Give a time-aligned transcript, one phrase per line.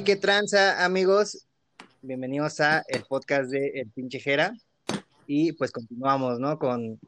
[0.00, 1.46] Hey, qué tranza, amigos.
[2.00, 4.54] Bienvenidos a el podcast de El Pinche Jera.
[5.26, 6.58] Y pues continuamos, ¿no?
[6.58, 6.98] Con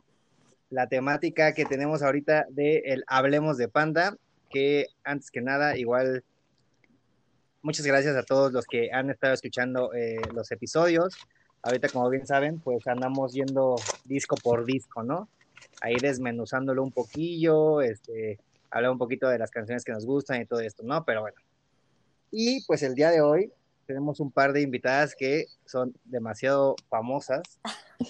[0.69, 4.15] la temática que tenemos ahorita de el Hablemos de Panda,
[4.51, 6.23] que antes que nada, igual,
[7.63, 11.17] muchas gracias a todos los que han estado escuchando eh, los episodios.
[11.63, 15.31] Ahorita, como bien saben, pues andamos yendo disco por disco, ¿no?
[15.81, 18.39] Ahí desmenuzándolo un poquillo, este,
[18.71, 21.07] hablar un poquito de las canciones que nos gustan y todo esto, ¿no?
[21.07, 21.39] Pero bueno.
[22.35, 23.53] Y pues el día de hoy
[23.87, 27.43] tenemos un par de invitadas que son demasiado famosas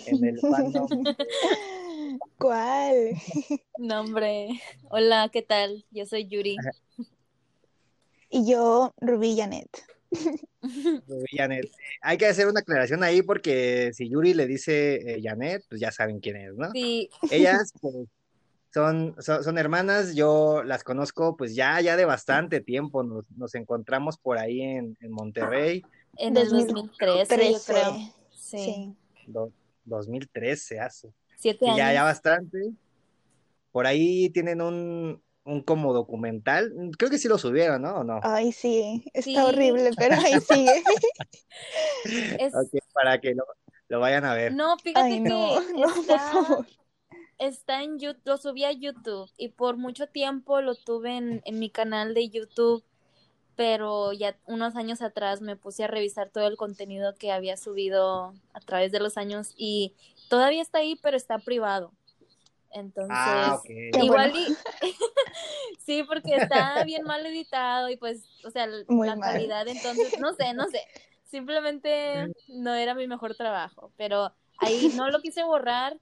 [0.07, 0.89] en el fandom.
[2.39, 3.11] ¿Cuál?
[3.79, 4.61] No, hombre.
[4.91, 5.85] Hola, ¿qué tal?
[5.91, 6.57] Yo soy Yuri.
[8.31, 9.69] Y yo, Rubí Janet.
[10.63, 11.69] Rubí Janet.
[12.01, 15.91] Hay que hacer una aclaración ahí porque si Yuri le dice eh, Janet, pues ya
[15.91, 16.71] saben quién es, ¿no?
[16.71, 17.11] Sí.
[17.31, 18.07] Ellas, pues,
[18.73, 23.55] son, son, son, hermanas, yo las conozco pues ya, ya de bastante tiempo, nos, nos
[23.55, 25.83] encontramos por ahí en, en Monterrey.
[26.17, 27.95] En el 2013, yo creo.
[28.31, 28.59] Sí.
[28.59, 28.97] sí.
[29.27, 29.53] Do,
[29.85, 31.13] 2013 hace.
[31.37, 31.79] Siete años.
[31.79, 32.73] Ya, ya bastante.
[33.73, 37.97] Por ahí tienen un, un como documental, creo que sí lo subieron, ¿no?
[37.97, 38.21] ¿O no?
[38.23, 39.37] Ay, sí, está sí.
[39.39, 40.83] horrible, pero ahí sigue.
[42.39, 42.55] es...
[42.55, 43.45] okay, para que lo,
[43.89, 44.55] lo, vayan a ver.
[44.55, 46.31] No, fíjate Ay, no, que no, está...
[46.33, 46.67] por favor
[47.39, 51.59] está en YouTube, lo subí a YouTube y por mucho tiempo lo tuve en, en,
[51.59, 52.85] mi canal de YouTube,
[53.57, 58.35] pero ya unos años atrás me puse a revisar todo el contenido que había subido
[58.53, 59.95] a través de los años y
[60.29, 61.93] todavía está ahí, pero está privado.
[62.75, 63.91] Entonces, ah, okay.
[64.03, 64.57] igual bueno.
[64.83, 64.95] y...
[65.85, 69.33] sí, porque está bien mal editado y pues, o sea, Muy la mal.
[69.35, 70.81] calidad, entonces, no sé, no sé.
[71.25, 75.99] Simplemente no era mi mejor trabajo, pero ahí no lo quise borrar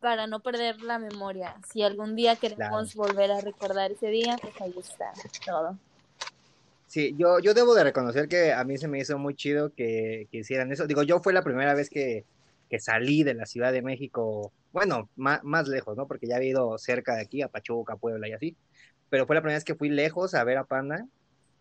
[0.00, 1.54] para no perder la memoria.
[1.70, 3.08] Si algún día queremos claro.
[3.08, 5.12] volver a recordar ese día, pues ahí está
[5.44, 5.78] todo.
[6.86, 10.26] Sí, yo, yo debo de reconocer que a mí se me hizo muy chido que,
[10.32, 10.86] que hicieran eso.
[10.86, 12.24] Digo, yo fue la primera vez que,
[12.68, 16.08] que salí de la Ciudad de México, bueno, más, más, lejos, ¿no?
[16.08, 18.56] Porque ya había ido cerca de aquí, a Pachuca, Puebla y así.
[19.08, 21.06] Pero fue la primera vez que fui lejos a ver a Panda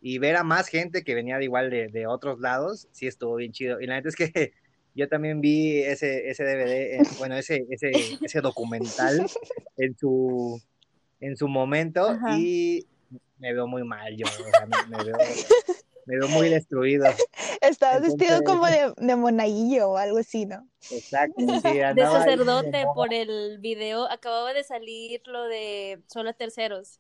[0.02, 3.36] y ver a más gente que venía de igual de, de otros lados, sí estuvo
[3.36, 3.82] bien chido.
[3.82, 4.54] Y la neta es que
[5.00, 9.26] yo también vi ese, ese DVD, eh, bueno, ese, ese, ese documental
[9.78, 10.62] en su,
[11.22, 12.38] en su momento Ajá.
[12.38, 12.86] y
[13.38, 15.16] me veo muy mal yo, o sea, me, me, veo,
[16.06, 17.06] me, veo, muy destruido.
[17.62, 20.68] Estabas Entonces, vestido como de, de, monaguillo o algo así, ¿no?
[20.92, 27.00] Exacto, sí, De sacerdote ahí, por el video, acababa de salir lo de solo terceros.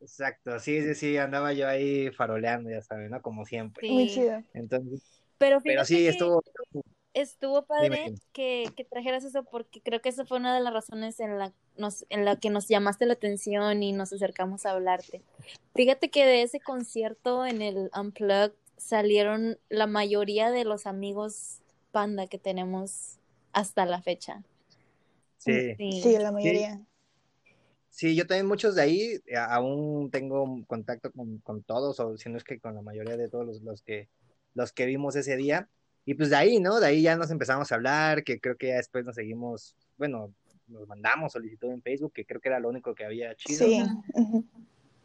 [0.00, 3.22] Exacto, sí, sí, sí, andaba yo ahí faroleando, ya saben, ¿no?
[3.22, 3.86] Como siempre.
[3.86, 3.94] Sí.
[3.94, 4.42] Muy chido.
[4.52, 5.02] Entonces,
[5.38, 6.42] pero, pero sí, estuvo
[7.14, 11.20] estuvo padre que, que, trajeras eso porque creo que esa fue una de las razones
[11.20, 15.22] en la, nos, en la que nos llamaste la atención y nos acercamos a hablarte.
[15.74, 21.60] Fíjate que de ese concierto en el Unplugged salieron la mayoría de los amigos
[21.92, 23.18] panda que tenemos
[23.52, 24.42] hasta la fecha.
[25.38, 26.76] Sí, sí, sí la mayoría.
[26.76, 26.84] Sí.
[27.90, 32.36] Sí, yo también muchos de ahí aún tengo contacto con, con, todos, o si no
[32.36, 34.08] es que con la mayoría de todos los, los, que,
[34.54, 35.68] los que vimos ese día.
[36.06, 36.80] Y pues de ahí, ¿no?
[36.80, 40.32] De ahí ya nos empezamos a hablar, que creo que ya después nos seguimos, bueno,
[40.66, 43.66] nos mandamos solicitud en Facebook, que creo que era lo único que había chido.
[43.66, 43.82] Sí.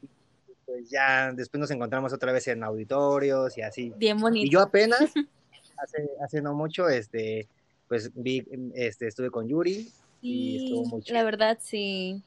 [0.01, 3.93] Y pues ya después nos encontramos otra vez en auditorios y así.
[3.97, 4.45] Bien bonito.
[4.45, 4.99] Y yo apenas,
[5.77, 7.47] hace, hace no mucho, este,
[7.87, 8.45] pues vi,
[8.75, 9.89] este, estuve con Yuri
[10.21, 11.15] y, y estuvo muy chido.
[11.15, 12.23] La verdad, sí.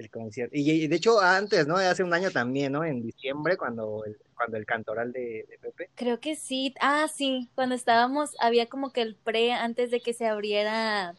[0.00, 0.56] El concierto.
[0.56, 1.76] Y, de hecho antes, ¿no?
[1.76, 2.84] Hace un año también, ¿no?
[2.84, 5.90] En diciembre, cuando el, cuando el cantoral de, de, Pepe.
[5.94, 6.74] Creo que sí.
[6.80, 7.50] Ah, sí.
[7.54, 11.14] Cuando estábamos, había como que el pre antes de que se abriera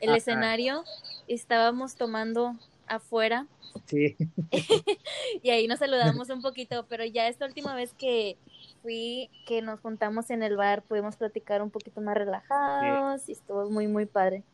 [0.00, 0.16] el Ajá.
[0.16, 0.84] escenario.
[1.28, 2.54] Estábamos tomando
[2.86, 3.46] afuera.
[3.84, 4.16] Sí.
[5.42, 8.38] y ahí nos saludamos un poquito, pero ya esta última vez que
[8.80, 13.32] fui, que nos juntamos en el bar, pudimos platicar un poquito más relajados sí.
[13.32, 14.44] y estuvo muy, muy padre.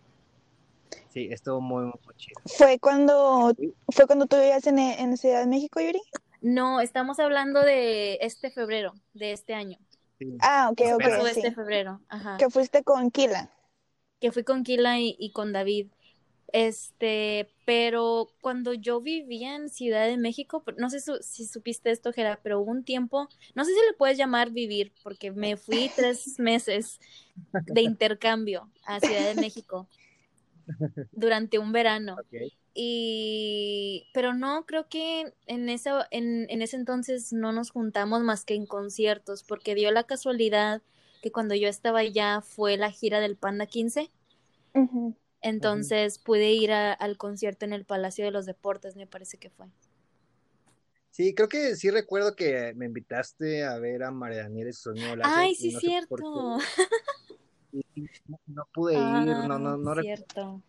[1.10, 2.40] Sí, estuvo muy, muy chido.
[2.46, 3.52] ¿Fue cuando,
[3.88, 6.00] ¿fue cuando tú vivías en, en Ciudad de México, Yuri?
[6.40, 9.78] No, estamos hablando de este febrero, de este año.
[10.18, 10.36] Sí.
[10.40, 11.02] Ah, ok, ok.
[11.02, 11.40] Fue sí.
[11.40, 12.36] este febrero, ajá.
[12.38, 13.50] Que fuiste con Kila.
[14.20, 15.88] Que fui con Kila y, y, con David.
[16.52, 22.12] Este, pero cuando yo vivía en Ciudad de México, no sé su, si supiste esto,
[22.12, 25.90] Gera, pero hubo un tiempo, no sé si le puedes llamar vivir, porque me fui
[25.94, 27.00] tres meses
[27.66, 29.88] de intercambio a Ciudad de México
[31.12, 32.16] durante un verano.
[32.26, 32.52] Okay.
[32.74, 38.44] Y, pero no, creo que en, esa, en, en, ese entonces no nos juntamos más
[38.44, 40.82] que en conciertos, porque dio la casualidad
[41.20, 44.10] que cuando yo estaba allá fue la gira del Panda 15.
[44.74, 45.16] Uh -huh.
[45.42, 46.24] Entonces uh -huh.
[46.24, 49.66] pude ir a, al concierto en el Palacio de los Deportes, me parece que fue.
[51.10, 55.54] Sí, creo que sí recuerdo que me invitaste a ver a María Daniela láser, Ay,
[55.56, 56.58] sí, no cierto.
[58.26, 60.02] no, no pude ir, Ah, no, no, no recuerdo.
[60.02, 60.62] cierto.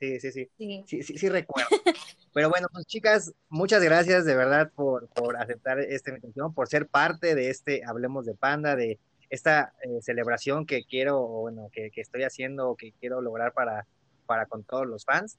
[0.00, 0.84] Sí, sí, sí, Sí.
[0.86, 1.68] sí, sí, sí recuerdo.
[2.32, 6.86] Pero bueno, pues chicas, muchas gracias de verdad por, por aceptar esta invitación, por ser
[6.86, 8.98] parte de este Hablemos de Panda, de
[9.28, 13.86] esta eh, celebración que quiero, bueno, que, que estoy haciendo, que quiero lograr para,
[14.26, 15.38] para con todos los fans.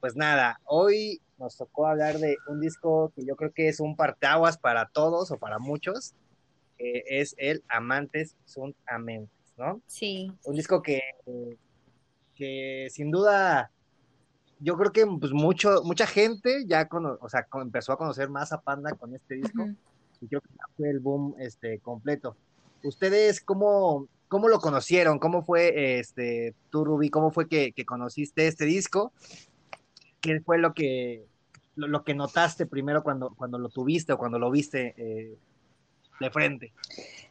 [0.00, 3.96] Pues nada, hoy nos tocó hablar de un disco que yo creo que es un
[3.96, 6.14] parteaguas para todos o para muchos,
[6.76, 9.80] que es el Amantes Sunt Amentes, ¿no?
[9.86, 10.32] Sí.
[10.44, 11.00] Un disco que,
[12.34, 13.70] que sin duda
[14.60, 18.28] yo creo que pues mucho, mucha gente ya cono- o sea, con- empezó a conocer
[18.28, 19.68] más a Panda con este disco
[20.20, 22.36] y creo que fue el boom este completo.
[22.82, 25.18] ¿Ustedes cómo, cómo lo conocieron?
[25.18, 27.08] ¿Cómo fue este tú, Ruby?
[27.08, 29.12] ¿Cómo fue que, que conociste este disco?
[30.20, 31.24] ¿Qué fue lo que
[31.76, 35.36] lo, lo que notaste primero cuando, cuando lo tuviste o cuando lo viste eh,
[36.18, 36.72] de frente?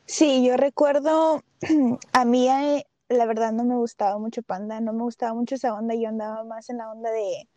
[0.07, 1.43] Sí, yo recuerdo,
[2.13, 5.73] a mí eh, la verdad no me gustaba mucho Panda, no me gustaba mucho esa
[5.73, 7.47] onda, yo andaba más en la onda de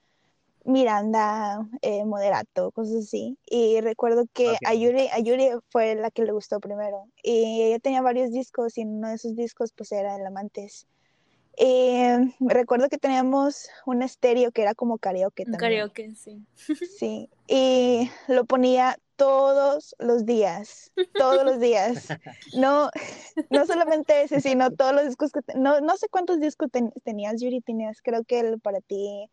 [0.64, 3.38] Miranda, eh, Moderato, cosas así.
[3.46, 7.06] Y recuerdo que a Yuri, a Yuri fue la que le gustó primero.
[7.22, 10.88] Y ella tenía varios discos y uno de esos discos pues era El Amantes.
[11.56, 15.72] Eh, recuerdo que teníamos un estéreo que era como karaoke Un también.
[15.72, 16.44] karaoke, sí.
[16.98, 22.08] Sí, y lo ponía todos los días, todos los días.
[22.54, 22.90] No,
[23.50, 25.42] no solamente ese, sino todos los discos que...
[25.42, 29.30] te- no, no sé cuántos discos ten- tenías, Yuri, tenías, creo que el para ti,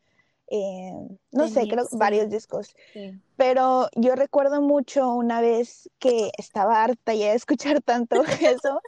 [0.49, 0.91] eh,
[1.31, 1.97] no sé, creo sí.
[1.97, 2.75] varios discos.
[2.93, 3.13] sí.
[3.37, 8.81] Pero yo recuerdo mucho una vez que estaba harta ya de escuchar tanto eso,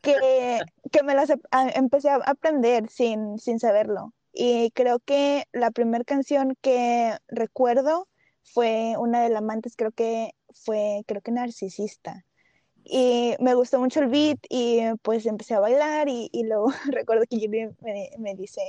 [0.00, 4.14] que, que me las a- empecé a aprender sin, sin saberlo.
[4.32, 8.08] Y creo que la primera canción que recuerdo
[8.42, 12.24] fue una de amantes, creo que fue, creo que Narcisista.
[12.84, 17.24] Y me gustó mucho el beat y pues empecé a bailar y, y luego recuerdo
[17.28, 18.60] que Julie me, me dice,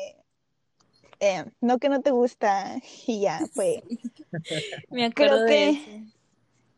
[1.19, 3.83] eh, no que no te gusta y ya fue.
[4.89, 6.03] Me Creo acuerdo de que-.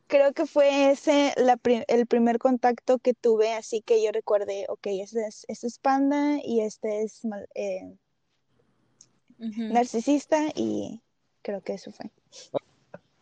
[0.07, 4.85] Creo que fue ese la el primer contacto que tuve, así que yo recuerde, ok,
[5.01, 7.21] este es, este es Panda y este es
[7.55, 7.97] eh.
[9.39, 11.01] Narcisista y
[11.41, 12.11] creo que eso fue.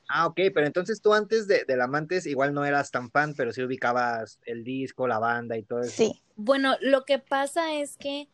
[0.07, 3.51] Ah, ok, pero entonces tú antes de, del Amantes igual no eras tan fan, pero
[3.51, 5.91] sí ubicabas el disco, la banda y todo eso.
[5.91, 8.27] Sí, Bueno, lo que pasa es que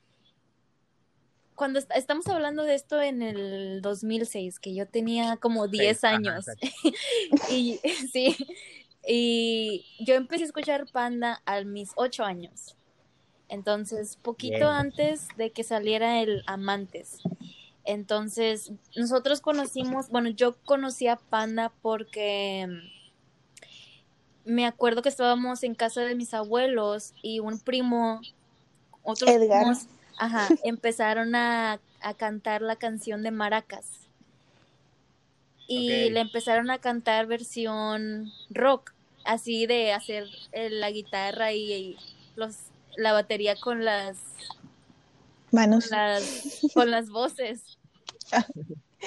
[1.56, 6.16] cuando est- estamos hablando de esto en el 2006, que yo tenía como 10 ajá,
[6.16, 6.46] años,
[7.52, 7.80] y
[8.14, 8.36] sí,
[9.06, 12.76] y yo empecé a escuchar Panda a mis 8 años.
[13.50, 14.64] Entonces, poquito Bien.
[14.70, 17.24] antes de que saliera el Amantes.
[17.90, 22.68] Entonces, nosotros conocimos, bueno, yo conocí a Panda porque
[24.46, 28.22] mm, me acuerdo que estábamos en casa de mis abuelos y un primo,
[29.02, 29.62] otros Edgar.
[29.62, 29.88] primos,
[30.20, 33.88] ajá, empezaron a, a cantar la canción de Maracas.
[35.68, 38.94] Y le empezaron a cantar versión rock,
[39.26, 41.98] así de hacer eh, la guitarra y, y
[42.36, 42.56] los
[42.98, 44.18] la batería con las
[45.52, 45.90] manos.
[45.90, 47.79] las con las voces.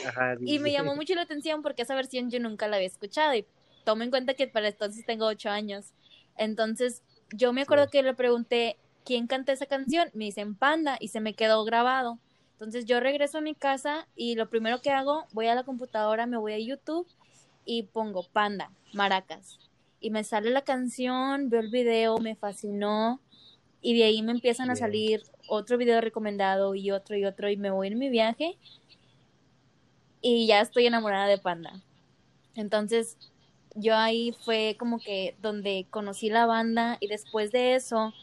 [0.04, 3.34] Ajá, Y me llamó mucho la atención porque esa versión yo nunca la había escuchado
[3.34, 3.46] y
[3.84, 5.92] tomo en cuenta que para entonces tengo ocho años.
[6.36, 7.02] Entonces
[7.32, 7.90] yo me acuerdo Sí.
[7.92, 12.18] que le pregunté quién canta esa canción, me dicen Panda y se me quedó grabado.
[12.52, 16.26] Entonces yo regreso a mi casa y lo primero que hago, voy a la computadora,
[16.26, 17.06] me voy a YouTube
[17.64, 19.58] y pongo Panda, Maracas.
[20.00, 23.20] Y me sale la canción, veo el video, me fascinó
[23.80, 24.78] y de ahí me empiezan a Bien.
[24.80, 28.56] salir otro video recomendado y otro y otro y me voy en mi viaje
[30.22, 31.82] y ya estoy enamorada de Panda.
[32.54, 33.18] Entonces,
[33.74, 38.14] yo ahí fue como que donde conocí la banda y después de eso,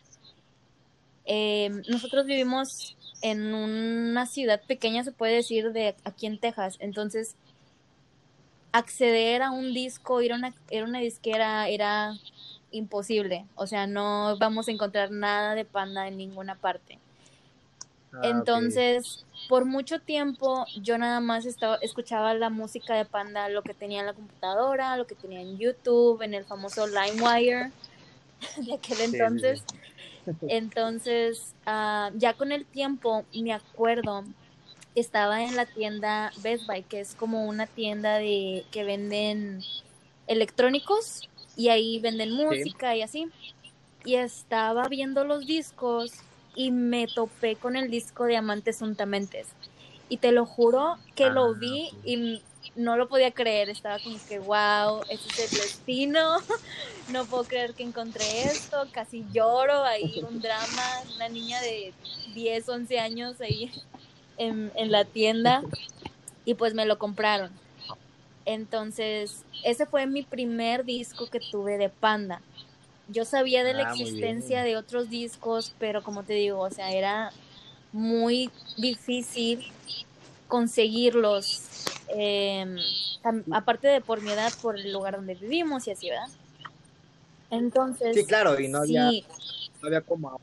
[1.26, 6.78] eh, nosotros vivimos en una ciudad pequeña, se puede decir, de aquí en Texas.
[6.80, 7.36] Entonces,
[8.72, 12.14] acceder a un disco, ir a una, ir a una disquera era
[12.72, 13.46] imposible.
[13.56, 17.00] O sea, no vamos a encontrar nada de Panda en ninguna parte.
[18.14, 18.22] Ah.
[18.24, 23.74] Entonces, por mucho tiempo yo nada más estaba, escuchaba la música de Panda, lo que
[23.74, 27.72] tenía en la computadora, lo que tenía en YouTube, en el famoso LimeWire
[28.58, 29.64] de aquel sí, entonces.
[30.48, 34.24] Entonces, ah, ya con el tiempo, me acuerdo,
[34.94, 39.62] estaba en la tienda Best Buy, que es como una tienda de que venden
[40.28, 41.28] electrónicos
[41.58, 43.28] y ahí venden música y así.
[44.06, 46.14] Y estaba viendo los discos
[46.60, 49.48] y me topé con el disco de Amantes Untamentes.
[50.10, 52.42] Y te lo juro que lo Ah, vi y
[52.76, 56.40] no lo podía creer, estaba como que, wow, este es el destino,
[57.14, 60.84] no puedo creer que encontré esto, casi lloro, ahí un drama,
[61.16, 61.94] una niña de
[62.34, 63.72] 10, 11 años ahí
[64.38, 65.64] en, en la tienda
[66.44, 67.52] y pues me lo compraron.
[68.44, 72.42] Entonces, ese fue mi primer disco que tuve de Panda.
[73.12, 76.92] Yo sabía de la Ah, existencia de otros discos, pero como te digo, o sea,
[76.92, 77.32] era
[77.92, 79.64] muy difícil
[80.48, 81.64] conseguirlos.
[82.16, 82.66] eh,
[83.24, 86.28] tam- aparte de por mi edad, por el lugar donde vivimos y así, ¿verdad?
[87.52, 89.26] Entonces, Sí, claro, y no había, sí,
[89.82, 90.40] no había como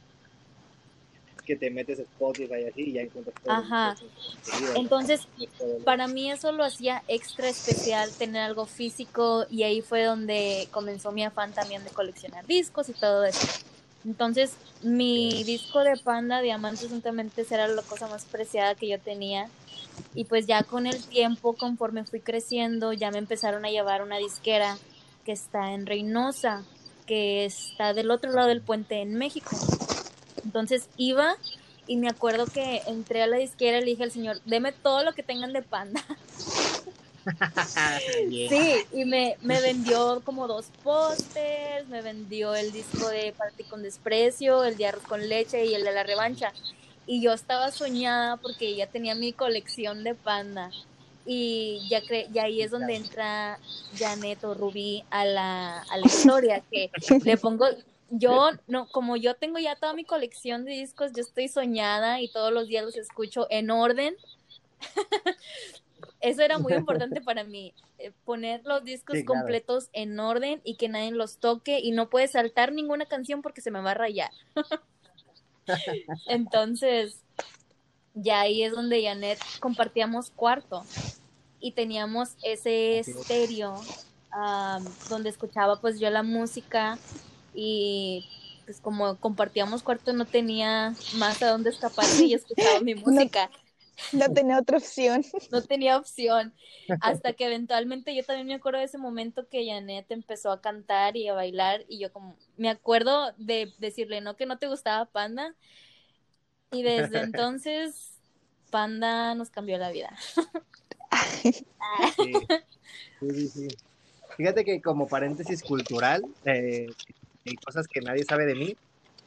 [1.47, 3.55] que te metes Spotify y así y ya encuentras todo.
[3.55, 3.97] Ajá.
[4.75, 5.27] entonces
[5.85, 11.13] para mí eso lo hacía extra especial tener algo físico y ahí fue donde comenzó
[11.13, 13.47] mi afán también de coleccionar discos y todo eso.
[14.05, 19.49] Entonces mi disco de Panda Diamantes juntamente era la cosa más preciada que yo tenía
[20.15, 24.19] y pues ya con el tiempo conforme fui creciendo ya me empezaron a llevar una
[24.19, 24.77] disquera
[25.25, 26.65] que está en Reynosa
[27.07, 29.51] que está del otro lado del puente en México.
[30.47, 31.37] Entonces iba
[31.89, 35.03] y me acuerdo que entré a la disquera y le dije al señor, deme todo
[35.03, 36.03] lo que tengan de panda.
[38.49, 43.83] Sí, y me, me vendió como dos pósters, me vendió el disco de Party con
[43.83, 46.53] Desprecio, el de Arroz con Leche y el de La Revancha.
[47.05, 50.71] Y yo estaba soñada porque ya tenía mi colección de panda.
[51.27, 53.59] Y ya cre y ahí es donde entra
[53.99, 56.93] Janet o Rubí a la, a la historia, que
[57.25, 57.67] le pongo,
[58.11, 62.29] yo, no, como yo tengo ya toda mi colección de discos, yo estoy soñada y
[62.29, 64.17] todos los días los escucho en orden.
[66.21, 69.41] Eso era muy importante para mí, eh, poner los discos Sí, claro.
[69.41, 73.61] completos en orden y que nadie los toque y no puede saltar ninguna canción porque
[73.61, 74.31] se me va a rayar.
[76.27, 77.21] Entonces,
[78.15, 80.85] ya ahí es donde Janet compartíamos cuarto
[81.61, 83.81] y teníamos ese estéreo
[85.09, 86.99] donde escuchaba pues yo la música
[87.57, 88.29] y
[88.67, 93.51] pues como compartíamos cuarto no tenía más a dónde escaparse y escuchaba mi música
[94.13, 95.25] No tenía otra opción.
[95.51, 96.53] no tenía opción.
[97.01, 101.17] Hasta que eventualmente yo también me acuerdo de ese momento que Janet empezó a cantar
[101.17, 105.07] y a bailar y yo como me acuerdo de decirle, no, que no te gustaba
[105.07, 105.55] Panda.
[106.73, 108.11] Y desde entonces
[108.71, 110.15] Panda nos cambió la vida.
[111.43, 111.65] Sí.
[113.21, 113.69] Sí, sí, sí.
[114.37, 116.89] Fíjate que como paréntesis cultural, eh,
[117.47, 118.77] y cosas que nadie sabe de mí,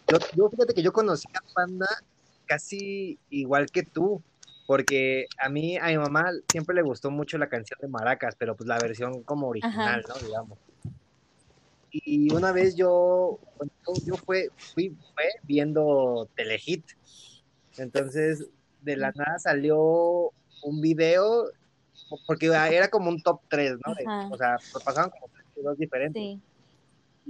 [0.07, 1.87] yo, yo fíjate que yo conocí a Panda
[2.45, 4.21] casi igual que tú,
[4.67, 8.55] porque a mí, a mi mamá siempre le gustó mucho la canción de Maracas, pero
[8.55, 10.15] pues la versión como original, ¿no?
[10.15, 10.57] Digamos.
[11.91, 16.85] Y una vez yo, yo, yo fue, fui, fue viendo Telehit,
[17.77, 18.47] entonces
[18.81, 21.45] de la nada salió un video
[22.27, 23.93] porque era como un top 3, ¿no?
[23.93, 24.29] Ajá.
[24.31, 26.21] o sea, pasaban como tres videos diferentes.
[26.21, 26.39] Sí.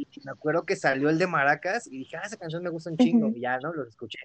[0.02, 2.90] Y me acuerdo que salió el de Maracas y dije, ah, esa canción me gusta
[2.90, 3.30] un chingo.
[3.36, 3.74] Y ya, ¿no?
[3.74, 4.20] Los escuché.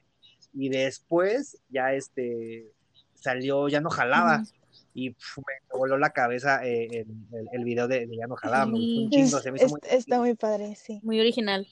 [0.52, 2.71] Y después ya este
[3.14, 4.43] salió Ya no jalaba.
[4.93, 8.37] Y pf, me voló la cabeza eh, el, el- el video de, de Ya no
[8.37, 8.66] jalaba.
[8.66, 9.37] Me gustó un chingo.
[9.38, 11.00] Es- Se me hizo es- muy está muy padre, sí.
[11.02, 11.66] Muy original.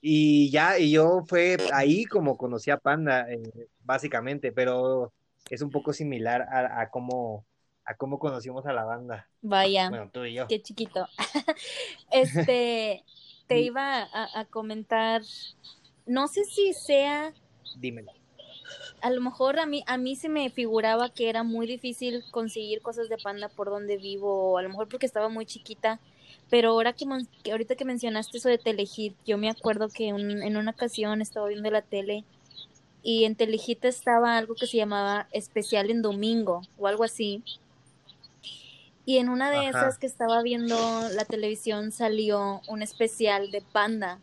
[0.00, 5.12] Y ya, y yo fue ahí como conocí a Panda, eh, básicamente, pero
[5.48, 7.44] es un poco similar a, a cómo,
[7.86, 9.28] a cómo conocimos a la banda.
[9.42, 9.88] Vaya.
[9.90, 10.46] Bueno, tú y yo.
[10.48, 11.06] Qué chiquito.
[12.10, 13.04] Este,
[13.48, 15.22] te iba a, a comentar,
[16.06, 17.32] no sé si sea
[17.76, 18.12] Dímelo.
[19.02, 22.80] a lo mejor a mí, a mí se me figuraba que era muy difícil conseguir
[22.82, 26.00] cosas de panda por donde vivo, o a lo mejor porque estaba muy chiquita,
[26.50, 27.04] pero ahora que,
[27.42, 31.20] que ahorita que mencionaste eso de Telehit, yo me acuerdo que un- en una ocasión
[31.20, 32.24] estaba viendo la tele
[33.02, 37.42] y en Telehit estaba algo que se llamaba especial en domingo o algo así.
[39.06, 39.68] Y en una de Ajá.
[39.68, 40.76] esas que estaba viendo
[41.12, 44.18] la televisión salió un especial de panda.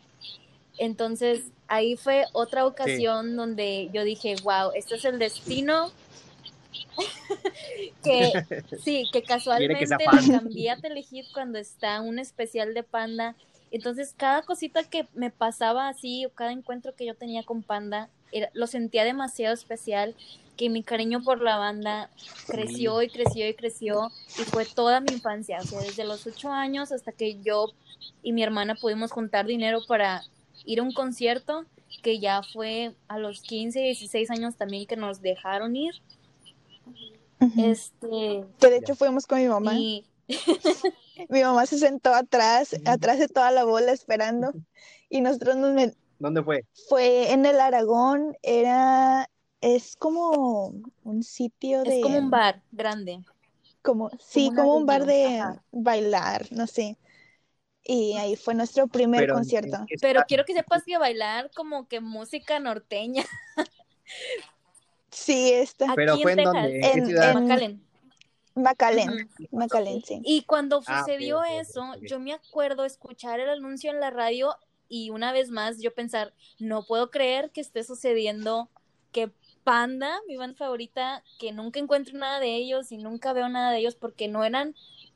[0.78, 5.90] Entonces, ahí fue otra ocasión donde yo dije, wow, este es el destino.
[8.02, 8.32] que
[8.84, 10.30] sí, que casualmente fan.
[10.30, 13.36] cambié a Telehit cuando está un especial de Panda.
[13.70, 18.10] Entonces, cada cosita que me pasaba así, o cada encuentro que yo tenía con Panda,
[18.30, 20.14] era- lo sentía demasiado especial,
[20.56, 22.10] que mi cariño por la banda
[22.46, 26.50] creció y creció y creció, y fue toda mi infancia, o sea, desde los ocho
[26.50, 27.72] años hasta que yo
[28.22, 30.22] y mi hermana pudimos juntar dinero para
[30.64, 31.64] ir a un concierto,
[32.02, 35.94] que ya fue a los 15, 16 años también que nos dejaron ir.
[37.40, 37.64] Ujú.
[37.70, 39.74] Este, Que de hecho fuimos con mi mamá.
[39.74, 40.06] y
[41.28, 44.52] Mi mamá se sentó atrás, atrás de toda la bola esperando.
[45.08, 46.64] Y nosotros nos met- ¿Dónde fue?
[46.88, 49.28] fue en el Aragón, era,
[49.62, 51.98] es como un sitio de...
[51.98, 53.24] es como un bar grande.
[53.82, 55.64] como, sí, como un bar de ajá.
[55.72, 56.96] bailar, no sé.
[57.84, 59.76] Y ahí fue nuestro primer Pero, concierto.
[59.76, 63.24] ¿en qué Pero quiero que sepas que bailar como que música norteña
[65.10, 65.94] Sí, está.
[65.94, 67.30] Pero aquí fue en en Texas, dónde, ¿en qué En- ciudad?
[67.30, 67.82] en- McAllen.
[68.54, 69.46] Macalén, Ujú.
[69.50, 70.20] Macalén, sí.
[70.24, 74.54] Y cuando Ah, sucedió eso, yo me acuerdo escuchar el anuncio en la radio
[74.88, 78.68] y una vez más yo pensar, no puedo creer que esté sucediendo
[79.10, 79.32] que
[79.64, 83.78] Panda, mi banda favorita, que nunca encuentro nada de ellos y nunca veo nada de
[83.78, 84.74] ellos porque no eran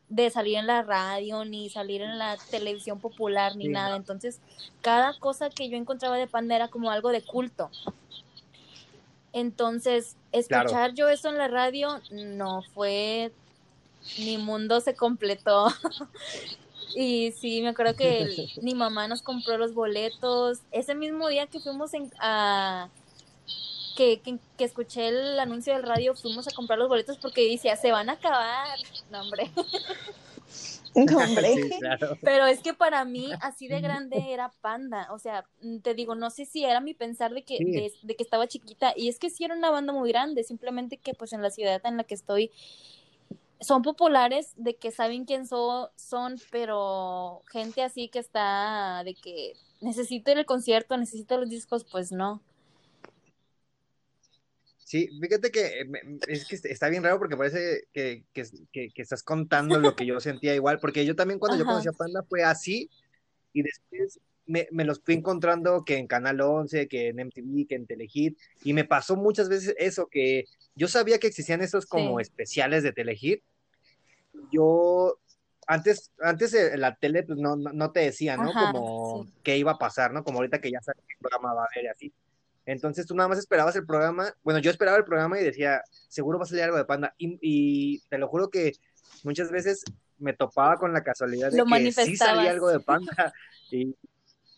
[0.09, 3.97] de salir en la radio ni salir en la televisión popular ni Sí, nada.
[3.97, 4.41] Entonces,
[4.83, 7.71] cada cosa que yo encontraba de Panda era como algo de culto.
[9.33, 10.95] Entonces, escuchar Claro.
[10.95, 13.33] yo eso en la radio no fue
[14.19, 15.67] mi mundo se completó.
[16.95, 20.61] y sí, me acuerdo que el- mi mamá nos compró los boletos.
[20.71, 22.89] Ese mismo día que fuimos en- a...
[23.97, 27.77] Que, que, que escuché el anuncio del radio, fuimos a comprar los boletos porque decía,
[27.77, 28.79] se van a acabar.
[29.11, 29.51] No, hombre.
[30.95, 31.55] No, hombre.
[31.55, 32.17] Sí, claro.
[32.23, 35.09] Pero es que para mí, así de grande era Panda.
[35.13, 37.65] O sea, mm, te digo, no sé si era mi pensar de que, Sí.
[37.67, 38.95] de, de que estaba chiquita.
[38.97, 40.43] Y es que sí era una banda muy grande.
[40.43, 42.51] Simplemente que, pues, en la ciudad en la que estoy,
[43.61, 49.53] son populares, de que saben quién so- son, pero gente así que está, de que
[49.83, 52.41] necesito ir al concierto, necesito los discos, pues no.
[54.87, 55.87] Sí, fíjate que eh,
[56.29, 60.07] es que está bien raro porque parece que, que, que- que estás contando lo que
[60.07, 62.89] yo sentía igual, porque yo también cuando yo conocí a Panda fue así
[63.53, 67.75] y después me, me los fui encontrando que en Canal 11, que en MTV, que
[67.75, 70.45] en Telehit y me pasó muchas veces eso, que
[70.77, 72.23] yo sabía que existían esos como Sí.
[72.23, 73.43] especiales de Telehit.
[74.53, 75.19] Yo
[75.67, 78.51] antes, antes eh, la tele pues no, no, no te decía, ¿no?
[78.51, 79.33] Ajá, como sí.
[79.43, 80.23] qué iba a pasar, ¿no?
[80.23, 82.13] Como ahorita que ya sabes qué programa va a haber y así.
[82.67, 86.39] Entonces tú nada más esperabas el programa, bueno, yo esperaba el programa y decía, seguro
[86.39, 87.15] va a salir algo de Panda.
[87.17, 88.73] Y, y te lo juro que
[89.23, 89.85] muchas veces
[90.19, 93.33] me topaba con la casualidad de Lo que sí salía algo de Panda.
[93.69, 93.97] Y,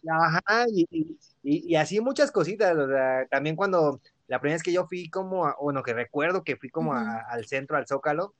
[0.07, 2.77] ajá, y, y- así muchas cositas.
[2.77, 6.45] O sea, también cuando la primera vez que yo fui como, a- bueno, que recuerdo
[6.45, 7.11] que fui como a- Ujú.
[7.31, 8.35] al centro, al Zócalo,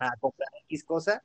[0.00, 1.22] a comprar X cosa,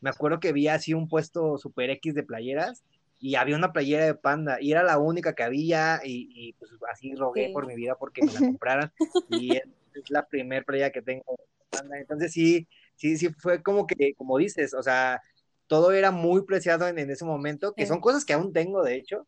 [0.00, 2.84] me acuerdo que vi así un puesto super X de playeras
[3.20, 6.70] y había una playera de panda y era la única que había y, y, pues
[6.90, 7.52] así rogué Sí.
[7.52, 8.92] por mi vida porque me la compraran
[9.28, 9.62] y es,
[9.94, 11.98] es la primer playera que tengo de panda.
[11.98, 15.20] Entonces sí, sí, sí fue como que, como dices, o sea,
[15.66, 17.88] todo era muy preciado en, en ese momento, que Sí.
[17.88, 19.26] son cosas que aún tengo de hecho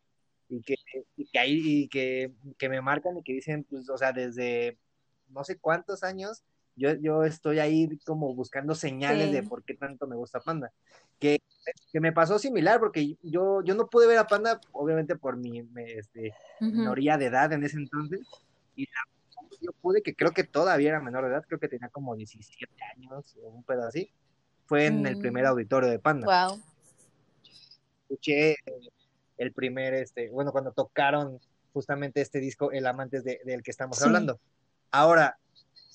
[0.49, 0.75] y que,
[1.15, 4.77] y que, hay- y que, que me marcan y que dicen, pues, o sea, desde
[5.27, 6.43] no sé cuántos años
[6.75, 9.33] yo, yo estoy ahí como buscando señales Sí.
[9.33, 10.71] de por qué tanto me gusta Panda.
[11.19, 11.39] Que,
[11.91, 15.63] que me pasó similar, porque yo, yo no pude ver a Panda, obviamente por mi
[15.63, 16.71] me- este, Ujú.
[16.71, 18.21] minoría de edad en ese entonces,
[18.75, 19.07] y la-
[19.61, 22.73] yo pude, que creo que todavía era menor de edad, creo que tenía como 17
[22.95, 24.11] años o un pedo así,
[24.65, 25.19] fue en el Mm.
[25.19, 26.47] primer auditorio de Panda.
[26.49, 26.61] Wow.
[28.09, 28.57] Escuché eh,
[29.37, 31.39] el primer, este, bueno, cuando tocaron
[31.71, 34.03] justamente este disco, El Amantes de- del que estamos Sí.
[34.05, 34.39] hablando.
[34.91, 35.37] Ahora,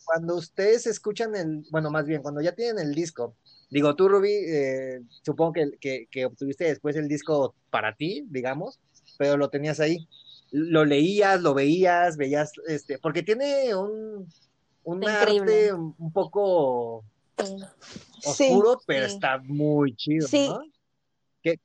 [0.08, 3.36] cuando ustedes escuchan el, bueno, más bien, cuando ya tienen el disco,
[3.68, 8.80] digo, tú, Ruby, eh, supongo que, que, que obtuviste después el disco para ti, digamos,
[9.18, 10.08] pero lo tenías ahí.
[10.50, 14.26] Lo leías, lo veías, veías, este, porque tiene un,
[14.84, 15.68] un Increíble.
[15.68, 17.04] arte un poco
[17.36, 17.56] Sí.
[18.34, 20.48] Sí, oscuro, pero está muy chido, Sí.
[20.48, 20.60] ¿no?
[21.42, 21.60] ¿Qué,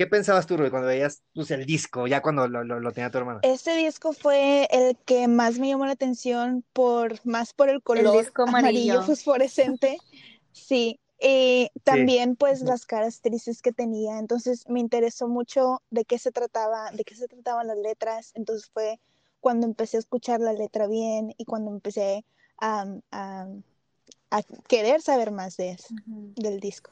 [0.00, 3.10] qué pensabas tú, Ruby, cuando veías pues, el disco, ya cuando lo, lo, lo tenía
[3.10, 3.40] tu hermana?
[3.42, 8.12] este disco fue el que más me llamó la atención por más por el color
[8.12, 9.02] disco amarillo.
[9.02, 9.98] fosforescente.
[10.52, 14.18] Sí, y también pues las caras tristes que tenía.
[14.18, 18.32] Entonces me interesó mucho de qué se trataba, de qué se trataban las letras.
[18.34, 19.00] Entonces fue
[19.40, 22.24] cuando empecé a escuchar la letra bien y cuando empecé
[22.58, 23.48] a, a-
[24.30, 25.94] a querer saber más de eso,
[26.36, 26.90] del disco.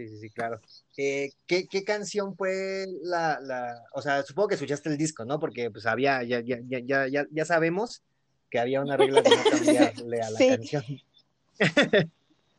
[0.00, 0.60] Sí, sí, sí, claro.
[0.96, 5.38] Eh, ¿qué, qué canción fue la, la, o sea, supongo que escuchaste el disco, ¿no?
[5.38, 8.02] Porque pues había, ya, ya, ya, ya, ya, sabemos
[8.48, 10.48] que había una regla de no cambiarle a la Sí.
[10.48, 10.84] canción.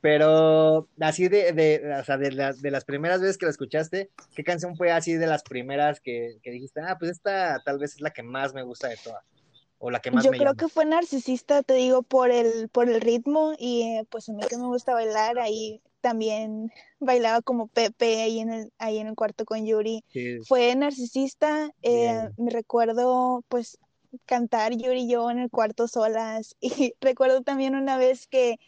[0.02, 4.10] Pero así de, de, o sea, de, la- de las primeras veces que la escuchaste,
[4.36, 7.94] ¿qué canción fue así de las primeras que, que dijiste, ah, pues esta tal vez
[7.96, 9.24] es la que más me gusta de todas?
[9.80, 10.58] O la que más Yo me creo llama.
[10.60, 14.42] que fue narcisista, te digo, por el, por el ritmo y eh, pues a mí
[14.48, 19.16] que me gusta bailar, ahí también bailaba como Pepe ahí en el, ahí en el
[19.16, 20.04] cuarto con Yuri.
[20.12, 23.78] Sí, Fue narcisista, eh, me recuerdo pues
[24.26, 26.56] cantar Yuri y yo en el cuarto solas.
[26.62, 28.60] Y recuerdo también una vez que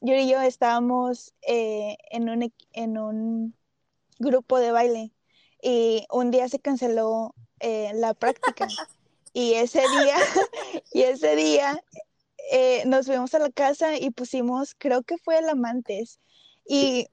[0.00, 3.54] Yuri y yo estábamos eh, en un, en un
[4.18, 5.12] grupo de baile
[5.62, 8.66] y un día se canceló eh, la práctica.
[9.34, 10.16] Y ese día,
[10.92, 11.80] y ese día
[12.50, 16.18] eh, nos fuimos a la casa y pusimos, creo que fue el Amantes,
[16.68, 17.08] y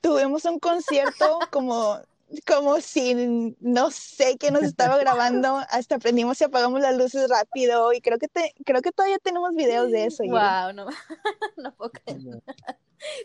[0.00, 1.98] tuvimos un concierto como,
[2.46, 7.92] como si no sé qué nos estaba grabando, hasta prendimos y apagamos las luces rápido,
[7.92, 10.22] y creo que, te, creo que todavía tenemos videos de eso.
[10.24, 10.86] Wow, no,
[11.56, 12.42] no puedo creer.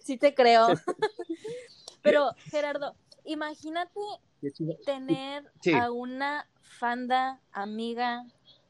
[0.03, 0.67] Sí te creo.
[2.01, 3.99] Pero, Gerardo, imagínate
[4.85, 8.25] tener a una fanda amiga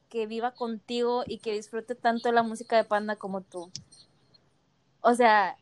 [0.10, 3.72] que viva contigo y que disfrute tanto la música de Panda como tú.
[5.00, 5.58] O sea,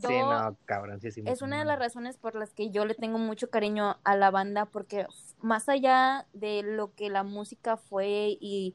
[0.00, 2.84] yo, sí, no, cabrón, sí, sí, es una de las razones por las que yo
[2.84, 5.06] le tengo mucho cariño a la banda, porque
[5.40, 8.74] más allá de lo que la música fue y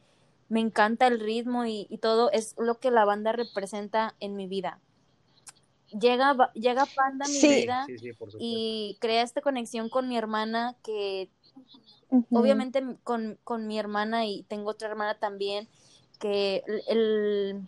[0.49, 4.47] me encanta el ritmo y, y todo, es lo que la banda representa en mi
[4.47, 4.79] vida.
[5.91, 7.87] Llega, llega Panda a mi vida
[8.39, 11.31] y crea esta conexión con mi hermana que
[12.31, 15.67] obviamente con, con, mi hermana y tengo otra hermana también,
[16.19, 17.61] que el, el,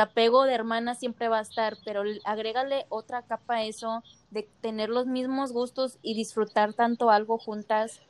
[0.00, 4.88] apego de hermana siempre va a estar, pero agrégale otra capa a eso de tener
[4.88, 8.00] los mismos gustos y disfrutar tanto algo juntas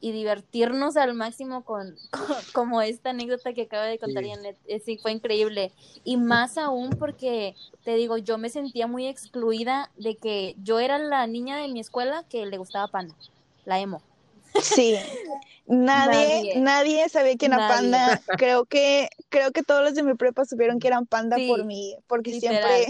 [0.00, 1.96] y divertirnos al máximo con,
[2.52, 4.58] como esta anécdota que acaba de contar Janet.
[4.66, 5.72] Eh, sí, fue increíble.
[6.04, 10.98] Y más aún porque, te digo, yo me sentía muy excluida de que yo era
[10.98, 13.14] la niña de mi escuela que le gustaba Panda,
[13.64, 14.02] la emo.
[14.62, 14.96] Sí,
[15.66, 18.22] nadie, nadie, sabía quién era Panda.
[18.38, 21.96] Creo que, creo que todos los de mi prepa supieron que eran Panda por mí,
[22.06, 22.86] porque siempre,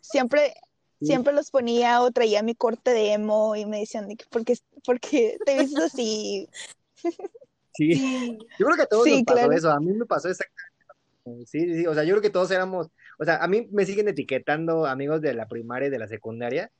[0.00, 0.54] siempre
[1.02, 5.38] siempre los ponía o traía mi corte de emo y me decían, ¿por qué, porque
[5.44, 6.48] te vistes así?
[7.72, 8.36] Sí.
[8.58, 11.46] yo creo que a todos nos pasó eso, a mí me pasó exactamente.
[11.46, 12.88] Sí, sí, o sea, yo creo que todos éramos,
[13.20, 16.72] o sea, a mí me siguen etiquetando amigos de la primaria y de la secundaria,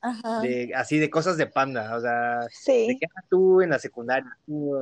[0.42, 4.74] de, así de cosas de panda, o sea, de qué tú en la secundaria, tú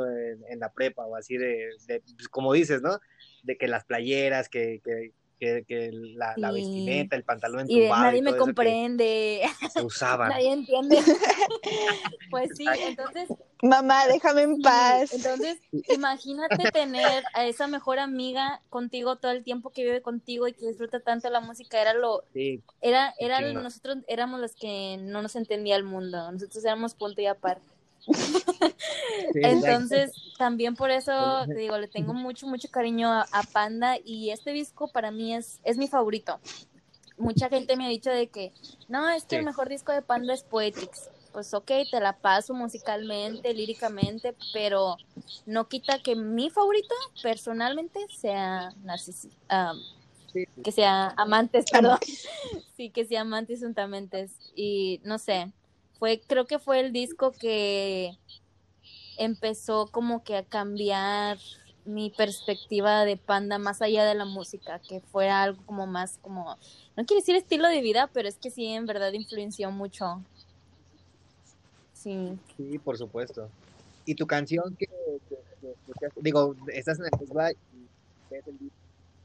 [0.49, 3.01] en, la prepa, o así de, de pues, como dices, ¿no?
[3.43, 8.37] De que las playeras, que, que, que, la, la, vestimenta, el pantalón y nadie me
[8.37, 9.43] comprende.
[9.73, 10.29] Se usaba.
[10.29, 10.99] nadie entiende.
[12.31, 13.29] pues sí, entonces.
[13.63, 15.13] Mamá, déjame en paz.
[15.13, 20.53] entonces, imagínate tener a esa mejor amiga contigo todo el tiempo que vive contigo y
[20.53, 21.81] que disfruta tanto la música.
[21.81, 22.23] Era lo.
[22.81, 26.31] era, era nosotros éramos los que no nos entendía el mundo.
[26.31, 27.78] Nosotros éramos punto y aparte.
[29.35, 34.53] Entonces, también por eso te digo, le tengo mucho, mucho cariño a, Panda y este
[34.53, 36.41] disco para mí es, es mi favorito.
[37.17, 38.53] Mucha gente me ha dicho de que,
[38.89, 41.11] no, es que el mejor disco de Panda es Poetics.
[41.33, 44.97] Pues ok, te la paso musicalmente, líricamente, pero
[45.47, 49.29] no quita que mi favorito personalmente sea Narcis
[50.63, 51.99] que sea Amantes, perdón.
[52.77, 54.29] sí, que sea Amantes juntamente.
[54.55, 55.53] Y no sé,
[55.99, 58.17] fue, creo que fue el disco que
[59.19, 61.39] empezó como que a cambiar
[61.85, 66.57] mi perspectiva de Panda más allá de la música, que fue algo como más como,
[66.97, 70.23] no quiero decir estilo de vida, pero es que sí, en verdad influenció mucho.
[71.95, 72.39] Sí.
[72.57, 73.49] Sí, por supuesto.
[74.05, 74.87] ¿Y tu canción que,
[76.17, 78.71] digo, estás en el festival y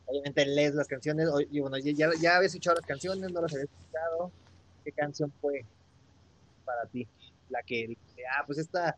[0.05, 3.69] obviamente lees las canciones, y bueno, ya, ya habías escuchado las canciones, no las habías
[3.69, 4.31] escuchado,
[4.83, 5.65] ¿qué canción fue?
[6.65, 7.07] Para ti?
[7.49, 7.97] La que,
[8.37, 8.97] ah, pues esta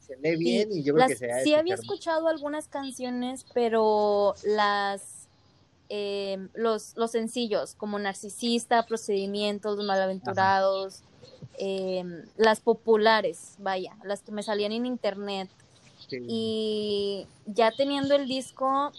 [0.00, 5.28] se lee bien y yo creo que se Sí había escuchado algunas canciones, pero las
[5.88, 11.02] eh, los, los sencillos, como Narcisista, Procedimientos, Malaventurados,
[11.58, 12.04] eh,
[12.36, 15.48] las populares, vaya, las que me salían en internet.
[16.10, 18.92] Y ya teniendo el disco,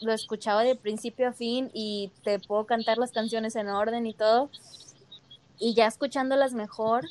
[0.00, 4.14] lo escuchaba de principio a fin y te puedo cantar las canciones en orden y
[4.14, 4.50] todo
[5.58, 7.04] y ya escuchándolas mejor,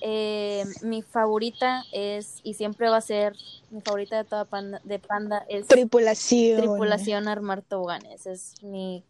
[0.00, 3.34] eh, mi favorita es, y siempre va a ser,
[3.70, 6.60] mi favorita de toda panda, de Panda es Tripulación.
[6.60, 8.26] Tripulación Armar Toboganes.
[8.26, 9.04] Es mi,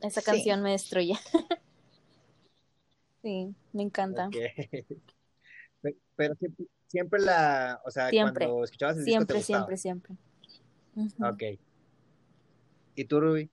[0.00, 1.14] esa canción me destruye.
[3.22, 4.30] sí, me encanta.
[6.16, 6.34] Pero
[6.86, 10.16] siempre, la, o sea, siempre, cuando escuchabas el siempre, disco siempre, siempre.
[11.20, 11.58] Ok.
[12.94, 13.50] ¿Y tú, Ruby?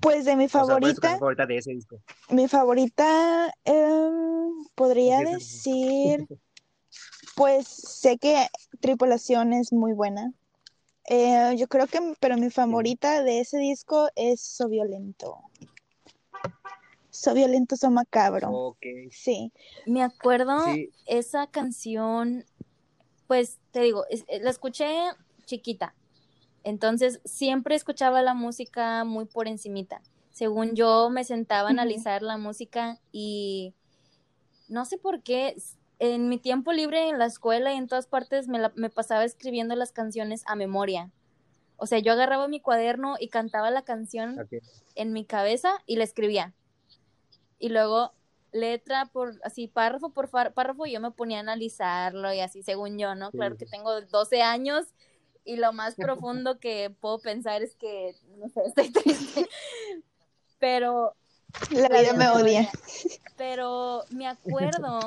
[0.00, 1.18] Pues de mi favorita.
[1.18, 2.00] favorita de ese disco?
[2.30, 6.26] Mi favorita, em, podría decir,
[7.36, 8.46] pues sé que
[8.80, 10.32] Tripulación es muy buena.
[11.08, 15.38] Eh, yo creo que, pero mi favorita de ese disco es So Violento.
[17.10, 18.76] So Violento, So Macabro.
[19.10, 19.52] Sí.
[19.86, 20.64] Me acuerdo
[21.06, 22.44] esa canción,
[23.26, 24.04] pues te digo,
[24.40, 24.88] la escuché
[25.44, 25.94] chiquita,
[26.64, 30.02] entonces siempre escuchaba la música muy por encimita.
[30.30, 33.74] Según yo me sentaba a analizar la música y
[34.68, 35.56] no sé por qué,
[35.98, 39.76] en mi tiempo libre en la escuela y en todas partes me, me pasaba escribiendo
[39.76, 41.10] las canciones a memoria.
[41.76, 44.48] O sea, yo agarraba mi cuaderno y cantaba la canción
[44.94, 46.54] en mi cabeza y la escribía.
[47.58, 48.12] Y luego
[48.52, 53.14] letra por así párrafo por párrafo yo me ponía a analizarlo y así según yo,
[53.14, 53.30] ¿no?
[53.30, 54.86] Sí, Claro que tengo 12 años
[55.44, 59.48] y lo más profundo que puedo pensar es que no sé, estoy triste.
[60.58, 61.14] Pero
[61.70, 62.70] La vida me odia.
[63.36, 65.00] pero me acuerdo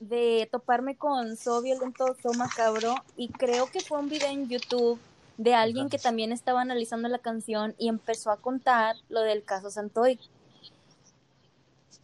[0.00, 5.00] de toparme con So Violento, So Macabro y creo que fue un video en YouTube
[5.38, 9.70] de alguien que también estaba analizando la canción y empezó a contar lo del caso
[9.70, 10.18] Santoy.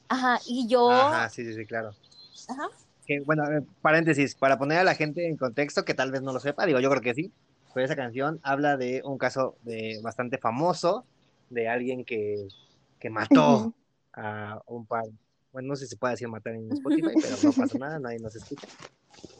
[0.09, 0.91] Ajá, y yo...
[0.91, 1.95] Ajá, sí, sí, sí, claro.
[2.49, 2.69] Ajá.
[3.07, 6.33] Que, bueno, eh, paréntesis, para poner a la gente en contexto, que tal vez no
[6.33, 7.33] lo sepa, digo, yo creo que sí,
[7.75, 11.05] pero esa canción habla de un caso de bastante famoso,
[11.51, 12.47] de alguien que,
[12.99, 13.75] que mató
[14.15, 15.05] a un par,
[15.53, 18.19] bueno, no sé si se puede decir matar en Spotify, pero no pasa nada, nadie
[18.21, 18.67] nos escucha,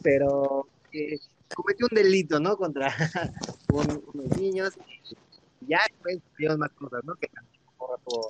[0.03, 1.17] pero que
[1.53, 2.57] cometió un delito, ¿no?
[2.57, 2.87] Contra
[3.73, 4.73] un- unos niños,
[5.61, 7.15] y ya después vieron más cosas, ¿no?
[7.15, 8.27] Que también por rato,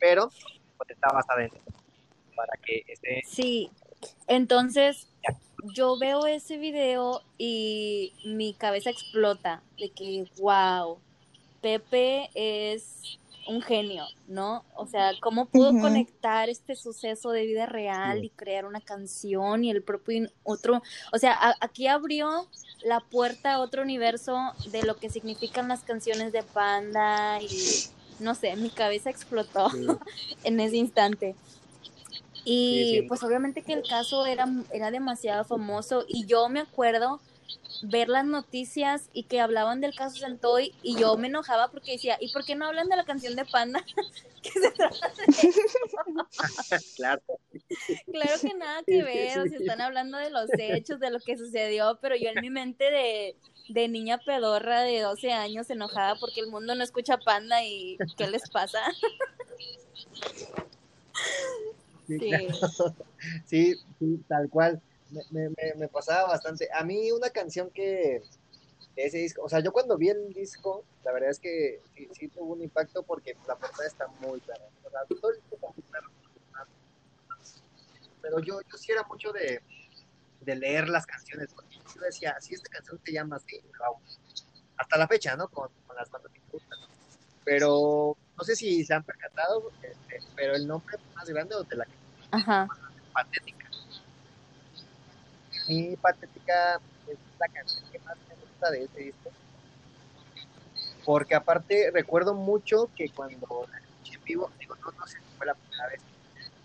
[0.00, 0.28] pero
[0.76, 1.50] pues está basada en
[2.36, 3.68] para que esté Sí,
[4.26, 5.06] entonces
[5.74, 10.98] yo veo ese video y mi cabeza explota de que, wow,
[11.60, 14.64] Pepe es un genio, ¿no?
[14.76, 19.70] O sea, ¿cómo pudo conectar este suceso de vida real y crear una canción y
[19.70, 20.82] el propio otro,
[21.12, 22.46] o sea, a- aquí abrió
[22.84, 24.36] la puerta a otro universo
[24.70, 27.48] de lo que significan las canciones de Panda y
[28.20, 29.86] no sé, mi cabeza explotó Sí.
[30.44, 31.34] en ese instante.
[32.50, 33.02] Y Sí, sí.
[33.02, 37.20] pues obviamente que el caso era, era demasiado famoso y yo me acuerdo
[37.82, 42.16] ver las noticias y que hablaban del caso Santoy y yo me enojaba porque decía,
[42.20, 43.84] ¿y por qué no hablan de la canción de Panda?
[44.42, 47.22] que se trata de claro.
[48.10, 51.36] Claro que nada que ver, o sea, están hablando de los hechos, de lo que
[51.36, 53.36] sucedió, pero yo en mi mente de,
[53.68, 58.26] de niña pedorra de 12 años enojada porque el mundo no escucha Panda y ¿qué
[58.28, 58.80] les pasa?
[62.08, 62.28] Sí, Sí.
[62.28, 62.48] claro.
[63.46, 64.82] sí, sí, tal cual.
[65.30, 66.68] Me, me, pasaba bastante.
[66.72, 68.22] A mí una canción que
[68.96, 72.28] ese disco, o sea, yo cuando vi el disco, la verdad es que sí, sí
[72.28, 74.64] tuvo un impacto porque la portada está muy clara.
[74.84, 76.06] O sea, todo el disco está muy claro.
[78.20, 79.62] Pero yo, yo sí era mucho de,
[80.40, 83.60] de leer las canciones, porque yo decía, si esta canción se llama así.
[84.76, 85.48] Hasta la fecha, ¿no?
[85.48, 86.78] Con, con las cuantas me gustan.
[87.44, 91.76] Pero no sé si se han percatado, este, pero el nombre más grande o de
[91.76, 91.86] la
[92.30, 92.68] Ajá.
[93.12, 93.68] patética.
[95.66, 99.30] Mi patética es la canción que más me gusta de ese disco.
[101.04, 105.36] Porque aparte recuerdo mucho que cuando la escuché en vivo, digo, no, no sé si
[105.36, 106.02] fue la primera vez,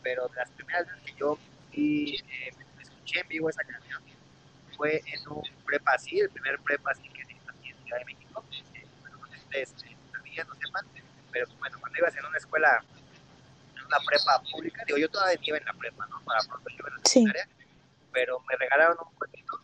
[0.03, 1.37] pero de las primeras veces que yo
[1.71, 4.03] vi, eh, escuché en vivo esa canción
[4.77, 7.99] fue en un prepa así, el primer prepa así que se hizo aquí en Ciudad
[7.99, 8.43] de México.
[8.73, 10.85] Eh, bueno, no ustedes eh, sabían o sepan,
[11.33, 12.83] pero bueno, cuando ibas en una escuela,
[13.75, 16.21] en una prepa pública, digo, yo todavía iba en la prepa, ¿no?
[16.23, 17.09] Para pronto yo en la Sí.
[17.19, 17.47] secundaria,
[18.13, 19.59] pero me regalaron un boleto,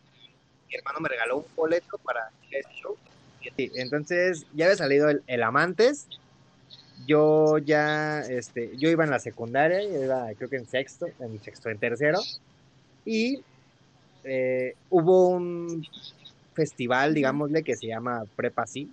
[0.68, 2.98] mi hermano me regaló un boleto para ir a ese show.
[3.56, 6.08] Sí, entonces ya había salido el, el Amantes,
[7.06, 11.42] yo ya, este, yo iba en la secundaria, yo iba creo que en sexto, en
[11.42, 12.20] sexto, en tercero,
[13.04, 13.42] y
[14.24, 15.82] eh, hubo un
[16.54, 18.92] festival, digámosle, que se llama Prepa Sí,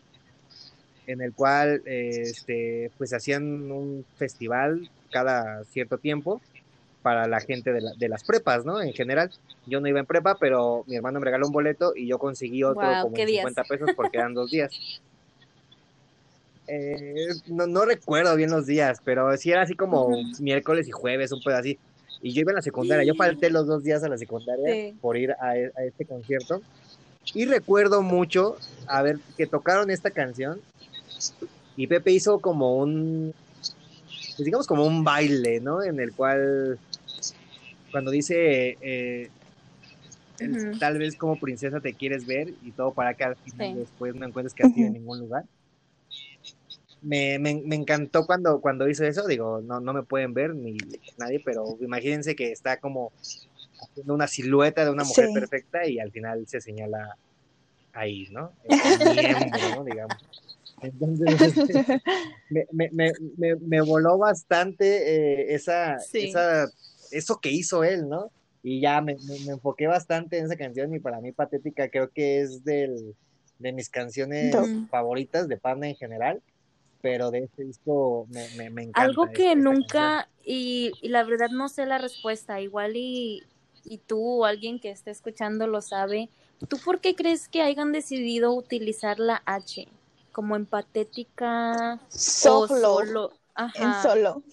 [1.08, 6.42] en el cual este, pues hacían un festival cada cierto tiempo
[7.02, 8.82] para la gente de, la- de las prepas, ¿no?
[8.82, 9.32] En general,
[9.66, 12.64] yo no iba en prepa, pero mi hermano me regaló un boleto y yo conseguí
[12.64, 13.42] otro como ¿qué en días?
[13.48, 14.72] 50 pesos porque eran dos días.
[16.70, 20.10] Eh, no, no recuerdo bien los días, pero sí era así como
[20.42, 21.80] miércoles y jueves, un pedo así.
[22.22, 24.98] Y yo iba en la secundaria, yo falté los dos días a la secundaria Sí.
[25.00, 26.62] por ir a, e- a este concierto.
[27.34, 30.60] Y recuerdo mucho, a ver, que tocaron esta canción
[31.76, 33.34] y Pepe hizo como un,
[34.36, 35.84] pues digamos como un baile, ¿no?
[35.84, 36.80] En el cual,
[37.92, 39.32] cuando dice, eh,
[40.40, 43.80] el- tal vez como princesa te quieres ver y todo para que al final Sí.
[43.80, 45.00] después no encuentres castigo en Ujú.
[45.02, 45.46] ningún lugar.
[47.02, 50.78] Me, me, me encantó cuando, cuando hizo eso, digo, no, no me pueden ver ni
[51.18, 53.12] nadie, pero imagínense que está como
[53.80, 55.34] haciendo una silueta de una mujer Sí.
[55.34, 57.16] perfecta y al final se señala
[57.94, 58.54] ahí, ¿no?
[58.64, 59.84] El miembro, ¿no?
[59.84, 60.18] Digamos.
[60.82, 62.02] Entonces, este,
[62.50, 66.26] me, me, me, me, voló bastante eh, esa, Sí.
[66.26, 66.70] esa,
[67.12, 68.32] eso que hizo él, ¿no?
[68.64, 72.64] Y ya me, enfoqué bastante en esa canción y para mí Patética creo que es
[72.64, 73.16] del,
[73.60, 74.56] de mis canciones
[74.90, 76.42] favoritas de Panda en general,
[77.02, 79.02] pero de este disco me, encanta.
[79.02, 83.44] Algo que esta nunca, y, y la verdad no sé la respuesta, igual y,
[83.86, 86.30] y tú o alguien que esté escuchando lo sabe,
[86.68, 89.88] ¿tú por qué crees que hayan decidido utilizar la H?
[90.38, 92.60] Como en patética Solo.
[92.62, 93.32] o solo.
[93.74, 94.44] En solo.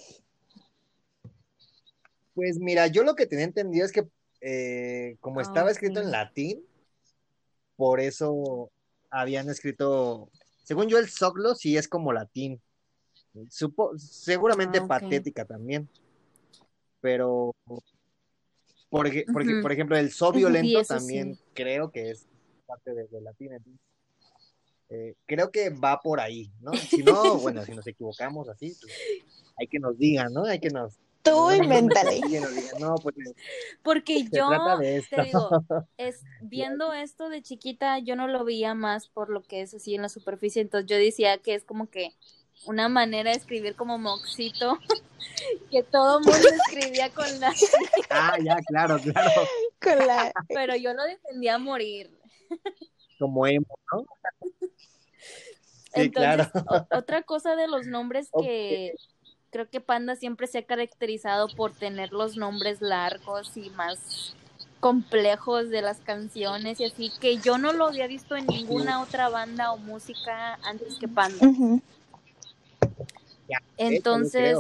[2.33, 4.09] Pues mira, yo lo que tenía entendido es que
[4.41, 6.65] eh, como Ah, estaba escrito en latín,
[7.77, 8.71] por eso
[9.11, 10.31] habían escrito,
[10.63, 12.63] según yo el soclo sí es como latín,
[13.51, 15.87] Supo- seguramente Ah, patética también,
[17.03, 17.55] pero
[18.89, 19.61] porque, porque, Ujú.
[19.63, 21.43] por ejemplo el so violento también sí.
[21.53, 22.27] creo que es
[22.65, 23.79] parte de, de latín, entonces,
[24.89, 26.73] eh, creo que va por ahí, ¿no?
[26.75, 28.93] Si no, bueno, si nos equivocamos así, pues,
[29.59, 30.45] hay que nos digan, ¿no?
[30.45, 30.99] Hay que nos...
[31.23, 32.21] Tú invéntale.
[32.79, 33.17] no, pues
[33.83, 34.51] Porque yo
[35.09, 35.49] te digo,
[35.97, 39.95] es, viendo esto de chiquita, yo no lo veía más por lo que es así
[39.95, 42.13] en la superficie, entonces yo decía que es como que
[42.67, 44.79] una manera de escribir como moxito,
[45.71, 47.55] que todo mundo escribía con la...
[48.11, 49.31] Ah, ya, claro, claro.
[49.83, 50.33] Con la...
[50.49, 52.11] Pero yo lo defendía a morir.
[53.19, 54.05] Como emo, ¿no?
[55.95, 56.87] Sí, Entonces, claro.
[56.91, 58.95] otra cosa de los nombres que
[59.51, 64.35] creo que Panda siempre se ha caracterizado por tener los nombres largos y más
[64.81, 69.29] complejos de las canciones y así, que yo no lo había visto en ninguna otra
[69.29, 71.47] banda o música antes que Panda.
[73.77, 74.59] Entonces,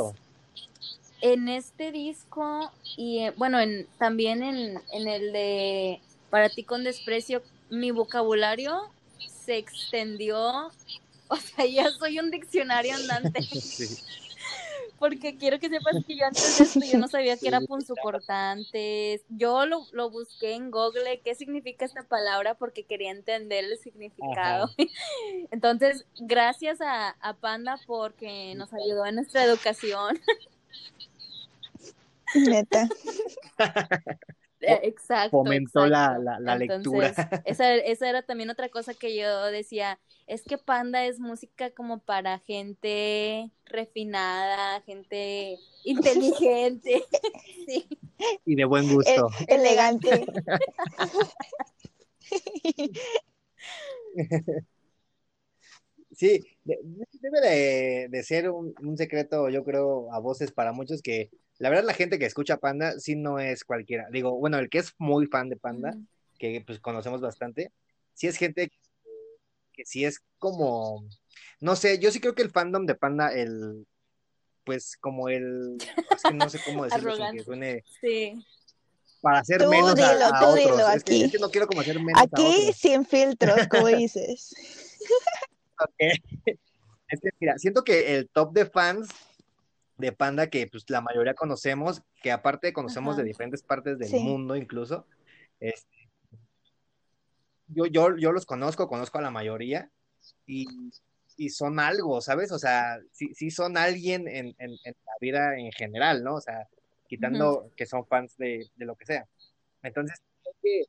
[1.21, 6.85] en este disco y eh, bueno, en, también en, en el de Para ti con
[6.85, 8.91] desprecio, mi vocabulario
[9.45, 10.71] se extendió,
[11.29, 13.99] o sea, ya soy un diccionario andante, Sí.
[14.99, 19.23] porque quiero que sepas que yo antes de esto yo no sabía que era punzocortantes,
[19.29, 24.71] yo lo, lo busqué en Google, qué significa esta palabra, porque quería entender el significado.
[25.51, 30.21] Entonces, gracias a, a Panda porque nos ayudó en nuestra educación.
[32.35, 32.89] Neta.
[34.67, 35.31] Eh, Exacto.
[35.31, 36.23] Fomentó la- exacto.
[36.23, 37.15] la- la Entonces, lectura.
[37.47, 41.99] Esa, esa era también otra cosa que yo decía, es que Panda es música como
[42.01, 47.05] para gente refinada, gente inteligente.
[47.67, 47.87] sí.
[48.45, 49.29] Y de buen gusto.
[49.49, 50.25] Elegante.
[56.13, 56.79] Sí, de-
[57.21, 61.69] debe de, de ser un, un secreto, yo creo, a voces para muchos que la
[61.71, 64.07] verdad la gente que escucha Panda sí no es cualquiera.
[64.11, 65.97] Digo, bueno, el que es muy fan de Panda,
[66.39, 67.73] que pues conocemos bastante,
[68.13, 68.77] sí es gente que,
[69.73, 71.05] que sí es como,
[71.61, 73.87] no sé, yo sí creo que el fandom de Panda, el,
[74.65, 75.77] pues como el,
[76.15, 78.45] es que no sé cómo decirlo sin que suene, Sí.
[79.21, 80.55] para hacer Tú menos dilo, a tú otros.
[80.57, 81.25] dilo es, que, aquí.
[81.25, 82.77] es que no quiero como hacer menos a Aquí otros.
[82.77, 84.55] sin filtros, como dices.
[85.81, 85.95] Ok.
[87.07, 89.09] Es que, mira, siento que el top de fans
[89.99, 93.23] de Panda, que pues la mayoría conocemos, que aparte conocemos Ajá.
[93.23, 94.19] de diferentes partes del Sí.
[94.19, 95.07] mundo incluso,
[95.61, 96.09] este,
[97.69, 99.91] yo, yo, yo los conozco, conozco a la mayoría,
[100.47, 100.67] y,
[101.37, 102.53] y son algo, ¿sabes?
[102.53, 106.35] O sea, sí, sí son alguien en, en, en la vida en general, ¿no?
[106.37, 106.69] O sea,
[107.09, 109.27] quitando que son fans de, de lo que sea.
[109.83, 110.21] Entonces,
[110.63, 110.85] que,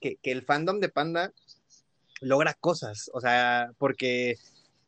[0.00, 1.32] que, que el fandom de Panda
[2.20, 4.36] logra cosas, o sea, porque,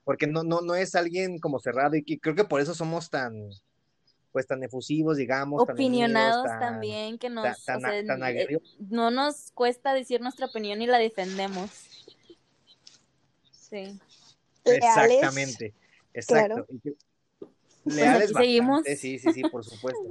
[0.04, 3.10] porque no, no, no es alguien como cerrado y que creo que por eso somos
[3.10, 3.48] tan,
[4.32, 8.22] pues tan efusivos, digamos, tan unidos, Opinionados tan- también, que nos, tan- o sea, tan
[8.22, 8.76] eh, aguerridos.
[8.90, 11.70] no nos cuesta decir nuestra opinión y la defendemos.
[13.50, 13.98] Sí.
[14.64, 15.22] Leales.
[15.22, 15.74] Exactamente,
[16.12, 16.66] exacto.
[16.66, 16.66] Claro.
[16.82, 16.94] Que-
[17.86, 18.82] Leales aquí seguimos.
[18.84, 20.02] sí, sí, sí, por supuesto.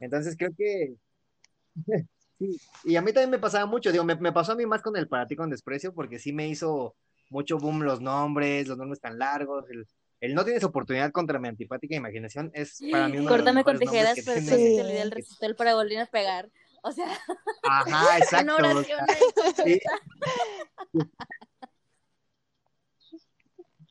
[0.00, 0.94] Entonces creo que
[2.38, 4.82] sí, y a mí también me pasaba mucho, digo, me, me pasó a mí más
[4.82, 6.94] con el para ti con desprecio, porque sí me hizo
[7.30, 9.86] mucho boom los nombres, los nombres tan largos, el,
[10.20, 13.64] el no tienes oportunidad contra mi antipática imaginación es para mí uno de los Córtame
[13.64, 14.80] con tijeras, pero tiene- no se Sí.
[14.80, 16.48] olvida el recital para volver a pegar.
[16.82, 17.06] O sea,
[17.64, 18.52] Ajá, una exacto.
[18.52, 19.16] o oración sea,
[19.64, 19.72] ahí.
[19.74, 19.80] sí.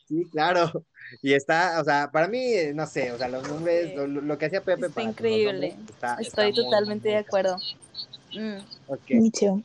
[0.08, 0.86] Sí, claro.
[1.22, 3.96] Y está, o sea, para mí, no sé, o sea, los nombres, Sí.
[4.08, 5.70] lo, que hacía Pepe Está para increíble.
[5.74, 7.58] nombres, está- está Estoy totalmente muy de acuerdo.
[8.34, 8.58] Mm.
[8.88, 9.02] Ok.
[9.10, 9.64] Me too.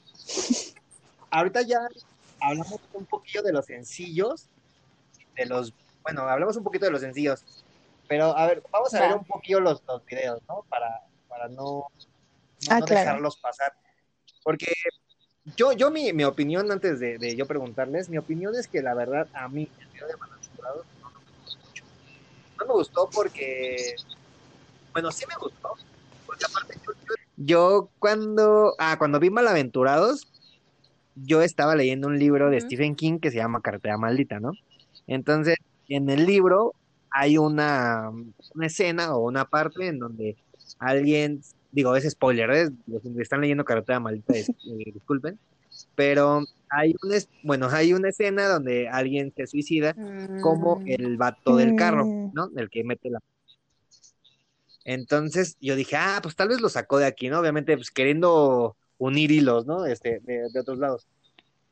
[1.31, 1.79] Ahorita ya
[2.43, 4.49] hablamos un poquillo de los sencillos,
[5.37, 5.73] de los,
[6.03, 7.65] bueno, hablamos un poquito de los sencillos,
[8.09, 10.65] pero a ver, vamos a ver un poquillo los, los videos, ¿no?
[10.69, 10.89] Para,
[11.29, 11.85] para no, no,
[12.71, 13.01] Ah, no claro.
[13.01, 13.73] dejarlos pasar.
[14.45, 14.67] Porque
[15.57, 18.95] yo, yo mi, mi opinión, antes de, de yo preguntarles, mi opinión es que la
[18.95, 21.85] verdad a mí el video de Malaventurados no me gustó mucho.
[22.61, 23.95] No me gustó porque,
[24.93, 25.69] bueno, sí me gustó,
[26.27, 30.32] porque aparte yo, yo- yo cuando, ah, cuando vi Malaventurados,
[31.15, 32.61] yo estaba leyendo un libro de.
[32.61, 34.53] Stephen King que se llama Cartera Maldita, ¿no?
[35.07, 35.57] Entonces,
[35.89, 36.75] en el libro
[37.11, 38.11] hay una,
[38.55, 40.37] una escena o una parte en donde
[40.79, 42.71] alguien, digo, es spoiler, ¿eh?
[42.87, 45.39] los que están leyendo Cartera Maldita, es- eh, disculpen,
[45.95, 49.95] pero hay un, bueno, hay una escena donde alguien se suicida
[50.41, 50.83] como Mm.
[50.87, 52.31] el vato del carro, Mm.
[52.33, 52.49] ¿no?
[52.57, 53.19] El que mete la...
[54.85, 57.39] Entonces yo dije, ah, pues tal vez lo sacó de aquí, ¿no?
[57.41, 59.85] Obviamente, pues queriendo unir hilos, ¿no?
[59.87, 61.07] Este, de, de otros lados.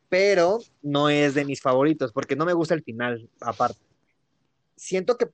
[0.09, 3.79] Pero no es de mis favoritos, porque no me gusta el final, aparte.
[4.77, 5.29] Siento que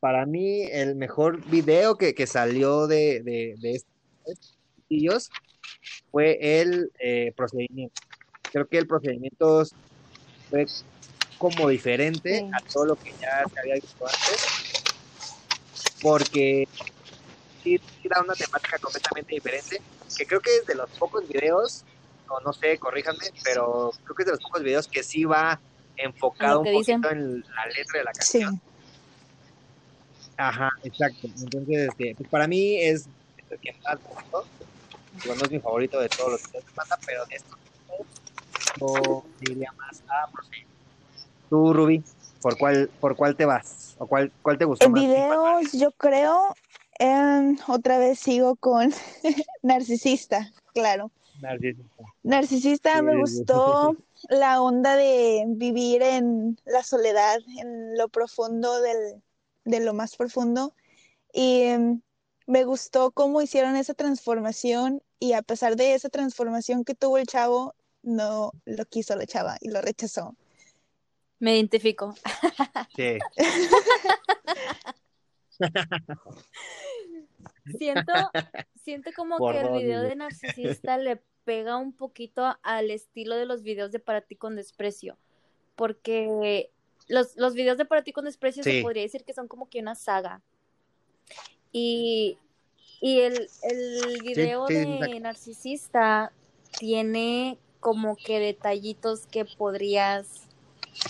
[0.00, 5.30] para mí el mejor video que, que salió de, de, de estos
[6.10, 8.00] fue el eh, procedimiento.
[8.52, 9.64] Creo que el procedimiento
[10.48, 10.66] fue
[11.38, 12.50] como diferente Sí.
[12.52, 14.84] a todo lo que ya se había visto antes,
[16.00, 16.64] porque
[17.62, 19.80] sí, sí da una temática completamente diferente,
[20.16, 21.84] que creo que es de los pocos videos,
[22.28, 25.60] o no sé, corríjanme, pero creo que es de los pocos videos que sí va
[25.96, 27.00] enfocado un que dicen.
[27.02, 28.40] poquito en la letra de la Sí.
[28.40, 28.60] canción.
[30.36, 31.26] Ajá, exacto.
[31.26, 33.08] Entonces, este, pues para mí es
[33.50, 34.44] el que más me gustó.
[35.22, 37.58] Digo, no es mi favorito de todos los videos de banda, pero de estos
[38.80, 40.72] yo diría más a Procedimiento.
[41.50, 42.02] Tú, Ruby,
[42.40, 43.94] ¿por cuál, por cuál te vas?
[43.98, 45.02] ¿O cuál, cuál te gustó En más?
[45.02, 46.56] videos, yo creo,
[46.98, 48.92] em, otra vez sigo con
[49.62, 51.10] Narcisista, claro.
[51.40, 52.04] Narcisista.
[52.22, 53.18] Narcisista Sí, me sí.
[53.20, 53.96] gustó
[54.28, 59.22] la onda de vivir en la soledad, en lo profundo del,
[59.64, 60.74] de lo más profundo.
[61.32, 62.00] Y em,
[62.46, 67.26] me gustó cómo hicieron esa transformación y a pesar de esa transformación que tuvo el
[67.26, 70.34] chavo, no lo quiso la chava y lo rechazó.
[71.38, 72.14] Me identifico.
[72.96, 73.18] Sí.
[77.78, 78.12] Siento,
[78.82, 83.46] siento como Por que el video de Narcisista le pega un poquito al estilo de
[83.46, 85.16] los videos de Para ti con desprecio.
[85.76, 86.70] Porque
[87.08, 88.78] los, los videos de Para ti con desprecio Sí.
[88.78, 90.42] se podría decir que son como que una saga.
[91.70, 92.38] Y,
[93.00, 95.20] y el, el video sí, de.
[95.20, 96.32] Narcisista
[96.78, 100.48] tiene como que detallitos que podrías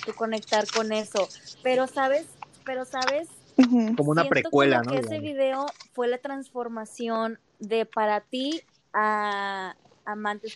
[0.05, 1.29] tú conectar con eso.
[1.63, 2.27] Pero sabes,
[2.65, 5.01] pero sabes Como una Siento precuela, como ¿no?
[5.01, 10.55] que ese video fue la transformación de para ti a amantes.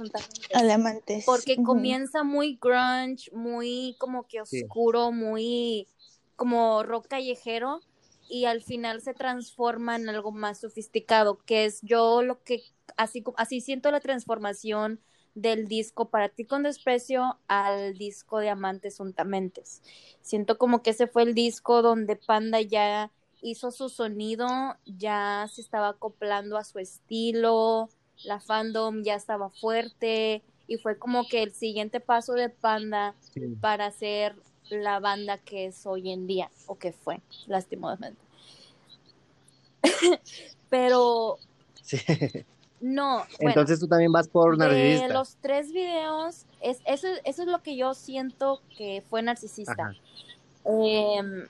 [1.25, 4.65] Porque comienza muy grunge, muy como que Sí.
[4.65, 5.89] oscuro, muy
[6.37, 7.81] como rock callejero
[8.29, 12.63] y al final se transforma en algo más sofisticado, que es yo lo que
[12.97, 15.01] así así siento la transformación
[15.37, 19.82] del disco Para ti con desprecio al disco de Amantes Untamentes.
[20.22, 23.12] Siento como que ese fue el disco donde Panda ya
[23.43, 24.49] hizo su sonido,
[24.87, 27.91] ya se estaba acoplando a su estilo,
[28.24, 33.43] la fandom ya estaba fuerte y fue como que el siguiente paso de Panda Sí.
[33.61, 34.34] para ser
[34.70, 38.20] la banda que es hoy en día, o que fue, lastimosamente.
[40.70, 41.39] Pero
[41.82, 41.99] Sí.
[42.81, 45.14] no, bueno, Entonces tú también vas por de Narcisista.
[45.14, 49.95] los tres videos, es, eso, eso es lo que yo siento que fue narcisista.
[50.64, 51.47] Em,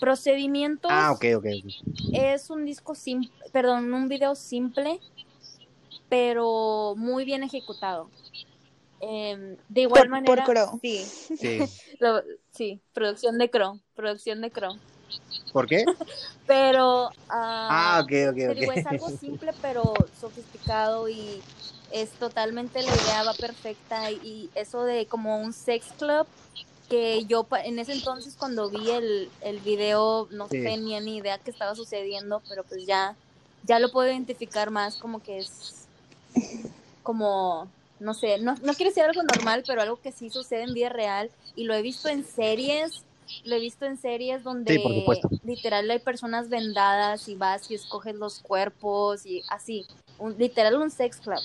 [0.00, 1.46] procedimientos Ah, ok, ok.
[2.12, 5.00] es un disco simple, perdón, un video simple,
[6.08, 8.10] pero muy bien ejecutado.
[9.00, 10.78] Em, de igual Por- manera, por Crow.
[10.80, 11.04] sí,
[11.36, 11.58] Sí.
[12.00, 14.76] lo- sí, producción de Crow, producción de Crow.
[15.56, 15.86] ¿Por qué?
[16.46, 19.82] Pero, Ah, ah, ok, ok, te es algo simple pero
[20.20, 21.42] sofisticado y
[21.94, 26.26] es totalmente la idea va perfecta y eso de como un sex club
[26.90, 30.62] que yo en ese entonces cuando vi el, el video no Sí.
[30.62, 33.16] tenía ni idea que estaba sucediendo, pero pues ya,
[33.62, 35.88] ya lo puedo identificar más como que es
[37.02, 40.74] como, no sé, no, no quiere ser algo normal, pero algo que sí sucede en
[40.74, 43.05] vida real y lo he visto en series,
[43.44, 45.28] lo he visto en series donde Sí, por supuesto.
[45.44, 49.86] literal hay personas vendadas y vas y escoges los cuerpos y así,
[50.18, 51.40] un, literal un sex club.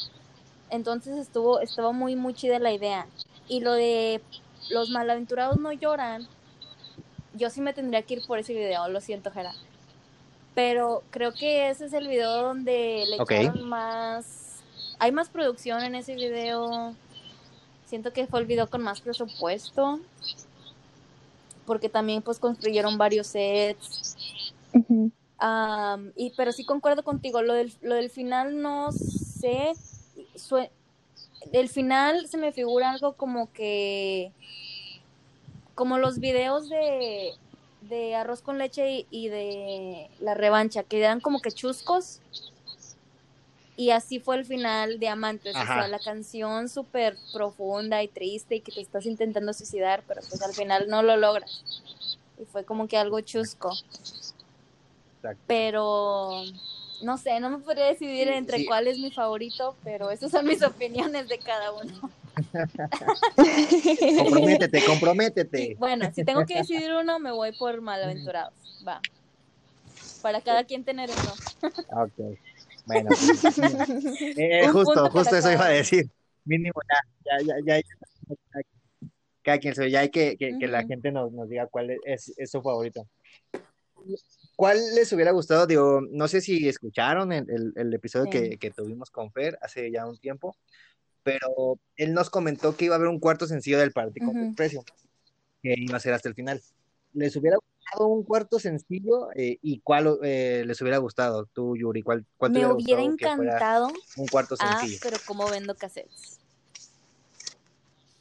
[0.70, 3.08] Entonces estuvo, estuvo muy, muy chida la idea.
[3.48, 4.22] Y lo de
[4.70, 6.28] los malaventurados no lloran,
[7.34, 9.54] yo sí me tendría que ir por ese video, lo siento, Jera.
[10.54, 13.32] Pero creo que ese es el video donde le Ok.
[13.32, 14.64] echaron más.
[15.00, 16.94] Hay más producción en ese video.
[17.86, 20.00] Siento que fue el video con más presupuesto.
[21.72, 24.18] Porque también pues construyeron varios sets.
[26.18, 29.72] Y, pero sí concuerdo contigo, lo del, lo del final no sé.
[30.36, 30.70] sue-
[31.54, 34.34] el final se me figura algo como que.
[35.76, 37.32] Como los videos de,
[37.90, 42.20] de arroz con leche y, y de la revancha, que eran como que chuscos.
[43.82, 45.56] Y así fue el final de Amantes.
[45.56, 50.22] O sea, la canción súper profunda y triste y que te estás intentando suicidar, pero
[50.30, 51.64] pues al final no lo logras.
[52.40, 53.74] Y fue como que algo chusco
[55.16, 55.42] Exacto.
[55.48, 56.44] pero
[57.02, 58.66] no sé, no me podría decidir Sí, entre sí.
[58.68, 62.12] cuál es mi favorito, pero esas son mis opiniones de cada uno.
[64.24, 65.76] comprométete, comprométete.
[65.80, 68.54] Bueno, si tengo que decidir uno, me voy por Malaventurados.
[68.88, 69.02] Va.
[70.22, 71.34] Para cada quien tener uno.
[72.04, 72.38] Ok.
[72.86, 73.10] Bueno,
[74.38, 76.10] eh, justo, justo eso iba a decir.
[76.46, 76.74] Mínimo
[77.26, 78.62] ya, ya, ya, ya,
[79.44, 82.34] cada quien se ya hay que, que, que la gente nos, nos diga cuál es,
[82.38, 83.08] es su favorito.
[84.56, 85.68] ¿Cuál les hubiera gustado?
[85.68, 88.30] Digo, no sé si escucharon el, el- el episodio Sí.
[88.32, 90.56] que, que tuvimos con Fer hace ya un tiempo,
[91.24, 94.56] pero él nos comentó que iba a haber un cuarto sencillo del ti con Ujú.
[94.56, 94.84] precio,
[95.62, 96.62] que iba a ser hasta el final.
[97.14, 101.46] ¿Les hubiera gustado un cuarto sencillo eh, y cuál eh, les hubiera gustado?
[101.54, 103.92] Tú, Yuri, ¿cuál, cuál te Me hubiera encantado.
[104.18, 105.00] un cuarto Ah, sencillo?
[105.02, 106.40] pero ¿cómo vendo cassettes?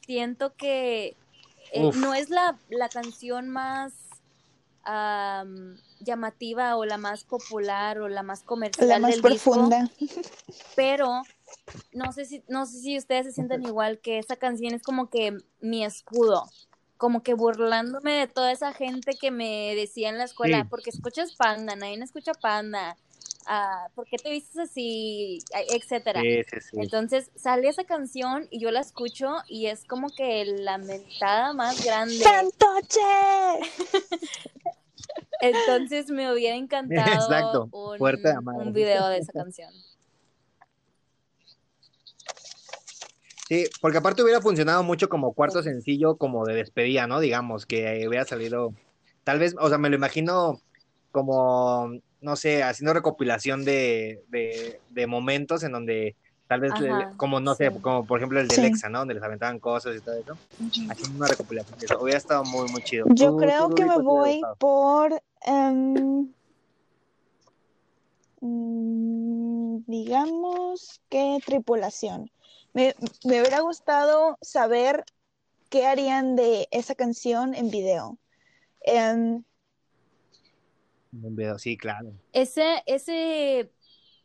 [0.07, 1.17] Siento que
[1.73, 3.93] eh, no es la, la canción más
[4.83, 9.89] am, llamativa o la más popular o la más comercial La más del disco, profunda.
[10.75, 11.23] pero
[11.93, 15.11] no sé si no sé si ustedes se sienten igual que esa canción es como
[15.11, 16.45] que mi escudo,
[17.01, 20.67] como que burlándome de toda esa gente que me decía en la escuela, Sí.
[20.69, 22.95] porque escuchas Panda, nadie no escucha Panda,
[23.47, 25.39] ah, ¿por qué te vistes así?
[25.71, 26.21] Etcétera.
[26.21, 26.77] Sí, sí, sí.
[26.79, 31.83] Entonces sale esa canción y yo la escucho y es como que la mentada más
[31.83, 32.23] grande.
[32.23, 33.01] ¡Fantoche!
[35.41, 38.67] Entonces me hubiera encantado Exacto, un, fuerte de madre.
[38.67, 39.73] un video de esa canción.
[43.51, 47.19] Sí, porque aparte hubiera funcionado mucho como cuarto sencillo, como de despedida, ¿no?
[47.19, 48.73] Digamos, que hubiera salido,
[49.25, 50.61] tal vez, o sea, me lo imagino
[51.11, 51.91] como,
[52.21, 56.15] no sé, haciendo recopilación de, de, de momentos en donde
[56.47, 58.63] tal vez, le- como, no sé, como por ejemplo el de Sí.
[58.63, 59.01] Lexa, ¿no?
[59.01, 60.39] Donde les aventaban cosas y todo eso,
[60.89, 62.01] haciendo una recopilación de eso.
[62.01, 63.07] Hubiera estado muy, muy chido.
[63.17, 66.33] Yo Tú- creo tú, que me ¿cuál te hubiera voy por, em,
[68.41, 72.31] mm, digamos que tripulación.
[72.73, 72.95] Me,
[73.25, 75.05] me hubiera gustado saber
[75.71, 78.19] qué harían de esa canción en video.
[78.83, 79.45] Em,
[81.13, 82.13] Un video, sí, claro.
[82.33, 83.73] Ese, ese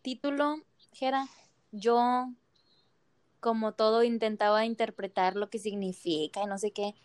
[0.01, 0.57] título,
[0.93, 1.27] Jera,
[1.71, 2.29] yo
[3.39, 6.95] como todo intentaba interpretar lo que significa y no sé qué.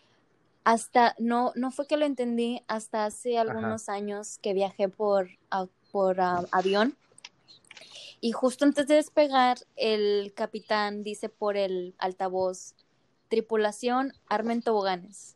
[0.63, 5.29] Hasta, no, no fue que lo entendí hasta hace algunos años que viajé por,
[5.91, 6.95] por avión.
[8.19, 12.75] Y justo antes de despegar, el capitán dice por el altavoz,
[13.29, 15.35] tripulación, armen toboganes.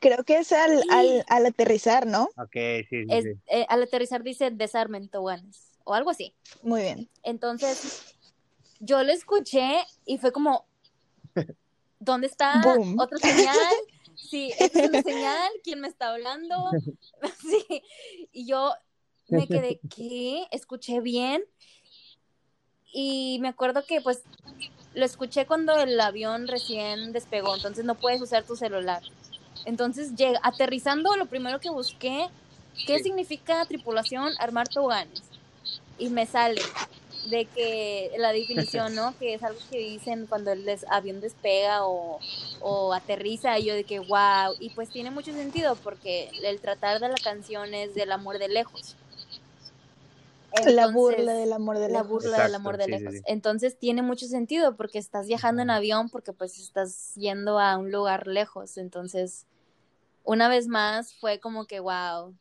[0.00, 2.30] creo que es al, al, al aterrizar, ¿no?
[2.36, 3.30] Ok, sí, sí, Es- sí.
[3.46, 6.34] eh, al aterrizar dice desarmen toboganes o algo así.
[6.62, 7.08] Muy bien.
[7.22, 8.02] Entonces,
[8.80, 10.66] yo lo escuché y fue como,
[11.98, 12.98] ¿dónde está Boom.
[12.98, 13.74] otra señal?
[14.14, 16.54] Sí, esta es una señal, ¿quién me está hablando?
[17.40, 17.82] Sí,
[18.32, 18.72] y yo
[19.28, 20.46] me quedé, ¿qué?
[20.50, 21.42] Escuché bien.
[22.92, 24.26] Y me acuerdo que pues
[24.94, 29.02] lo escuché cuando el avión recién despegó, entonces no puedes usar tu celular.
[29.64, 32.32] Entonces, llega, aterrizando, lo primero que busqué,
[32.84, 34.34] ¿qué significa tripulación?
[34.38, 35.34] Armar toboganes.
[35.96, 36.76] Y me sale
[37.22, 39.16] de que la definición, ¿no?
[39.18, 42.24] Que es algo que dicen cuando el des- avión despega o,
[42.58, 47.00] o aterriza, y yo de que wow, y pues tiene mucho sentido porque el tratar
[47.00, 48.98] de la canción es del amor de lejos.
[50.66, 52.08] La burla del amor de la lejos.
[52.08, 53.14] burla del amor de sí, lejos.
[53.14, 53.22] sí.
[53.26, 57.90] Entonces tiene mucho sentido porque estás viajando en avión porque pues estás yendo a un
[57.90, 58.78] lugar lejos.
[58.78, 59.46] Entonces,
[60.24, 62.34] una vez más fue como que wow.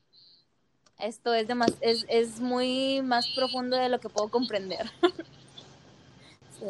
[0.99, 4.89] Esto es, demas es, es muy más profundo de lo que puedo comprender.
[6.60, 6.66] Sí.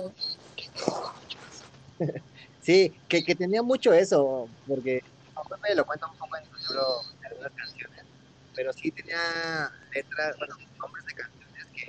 [2.68, 5.02] Sí, que, que tenía mucho eso, porque
[5.34, 6.84] no, Pepe lo cuenta un poco en su libro
[7.22, 7.50] de
[8.58, 11.86] pero sí tenía letras, bueno, nombres de canciones que,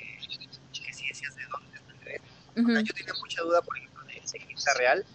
[0.84, 1.78] que sí decías de dónde
[2.12, 2.22] es.
[2.60, 2.72] Ujú.
[2.84, 5.06] Yo tenía mucha duda, por ejemplo, de Secreta Real,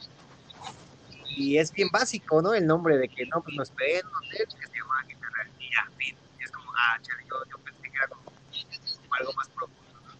[1.29, 2.55] y es bien básico, ¿no?
[2.55, 5.27] El nombre de que no, pues nos esperé en un hotel que se llama Secreta
[5.37, 6.17] Real, y ya, fin.
[6.39, 10.11] Es como, ah, chale, yo, yo pensé que era como, como algo más profundo, ¿no?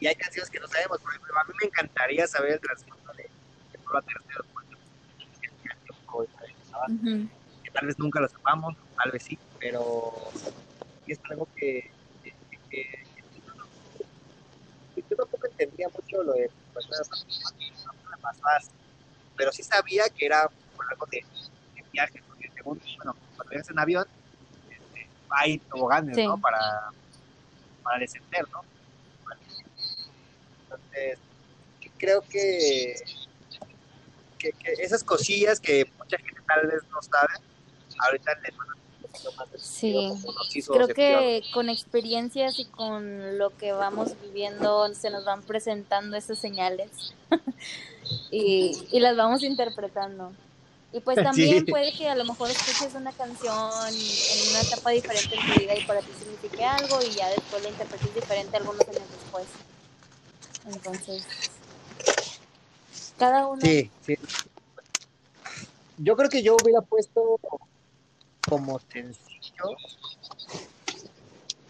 [0.00, 3.12] Y hay canciones que no sabemos, por ejemplo, a mí me encantaría saber el trasfondo
[3.18, 3.24] de,
[3.72, 7.28] de Prueba Tercero, cuando que tenía tiempo y tal, estaba- Ujú.
[7.64, 10.12] que tal vez nunca lo sepamos, tal vez sí, pero
[11.06, 11.92] es algo que,
[12.22, 13.06] que, que- que-
[14.94, 18.70] que yo tampoco entendía mucho lo de pasó así,
[19.36, 21.18] pero sí sabía que era por algo de,
[21.74, 24.04] de viaje, porque según, bueno, cuando viajas en avión,
[24.68, 26.26] este, hay toboganes, Sí.
[26.26, 26.38] ¿no?
[26.40, 26.58] Para,
[27.82, 28.60] para descender, ¿no?
[30.62, 31.20] Entonces,
[31.98, 32.94] creo que,
[34.38, 37.32] que, que esas cosillas que mucha gente tal vez no sabe,
[38.06, 38.87] ahorita les van a
[39.56, 40.12] Sí,
[40.66, 46.38] creo que con experiencias y con lo que vamos viviendo se nos van presentando esas
[46.38, 46.90] señales
[48.30, 50.32] y, y las vamos interpretando.
[50.92, 51.24] Y pues Sí.
[51.24, 53.54] también puede que a lo mejor escuches una canción
[53.94, 57.62] en una etapa diferente en tu vida y para ti signifique algo y ya después
[57.62, 59.46] la interpretes diferente algunos años después.
[60.66, 61.24] Entonces,
[63.18, 63.60] cada uno.
[63.62, 64.16] Sí, sí.
[65.98, 67.40] Yo creo que yo hubiera puesto
[68.48, 69.76] como sencillo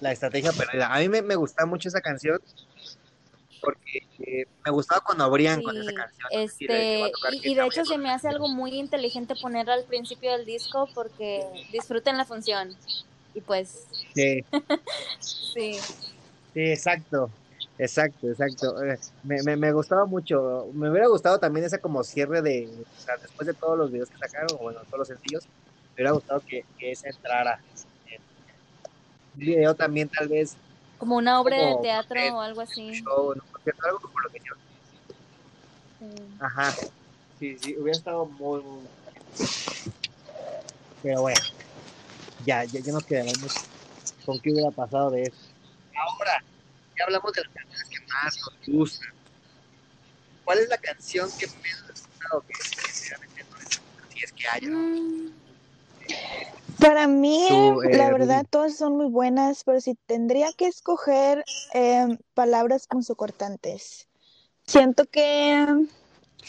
[0.00, 0.94] la estrategia perdida.
[0.94, 2.40] A mí me, me gusta mucho esa canción
[3.60, 6.28] porque eh, me gustaba cuando abrían con esa canción.
[6.30, 7.10] este,
[7.42, 11.44] y, de hecho se me hace algo muy inteligente ponerla al principio del disco porque
[11.72, 12.74] disfruten la función.
[13.34, 14.44] Y pues, Sí,
[15.20, 16.00] sí, sí,
[16.54, 17.30] exacto.
[17.78, 18.84] Exacto, exacto.
[18.84, 20.68] Eh, Me, me, me gustaba mucho.
[20.72, 24.10] Me hubiera gustado también esa como cierre de, o sea, después de todos los videos
[24.10, 25.46] que sacaron, o bueno, todos los sencillos,
[25.98, 27.60] hubiera gustado que, que esa entrara.
[28.06, 28.20] en
[29.34, 30.56] Un video también tal vez
[30.98, 32.90] como una obra de Como, teatro eh, o algo así.
[32.92, 33.42] show, no,
[33.86, 34.58] algo como lo que hicieron.
[36.00, 36.22] Sí.
[36.40, 36.74] Ajá.
[37.38, 38.82] Sí, sí, hubiera estado muy, muy
[41.02, 41.40] Pero bueno,
[42.44, 43.54] ya, ya, ya nos quedaremos
[44.26, 45.36] con qué hubiera pasado de eso.
[45.96, 46.42] Ahora,
[46.98, 49.08] ya hablamos de las canciones que más nos gustan.
[50.44, 52.44] ¿Cuál es la canción que menos has gustado?
[52.44, 53.80] Que sinceramente no es,
[54.12, 54.68] si es que haya.
[54.68, 55.32] Mm,
[56.80, 61.44] Para mí, Tú, eh, la verdad, todas son muy buenas, pero si tendría que escoger
[61.72, 64.08] em, palabras punzocortantes,
[64.64, 65.66] siento que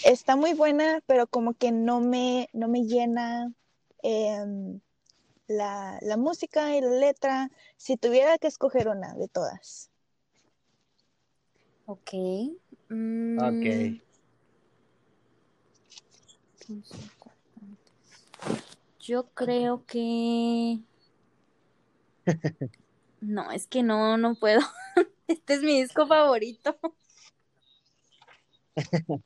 [0.04, 3.52] está muy buena, pero como que no me, no me llena
[4.04, 4.80] em,
[5.48, 7.50] la, la música y la letra.
[7.78, 9.90] Si tuviera que escoger una de todas.
[11.88, 12.14] ok.
[12.90, 14.00] Mm, Ok.
[19.10, 20.78] Yo creo que...
[23.22, 24.62] No, es que no, no puedo.
[25.28, 26.78] Este es mi disco favorito.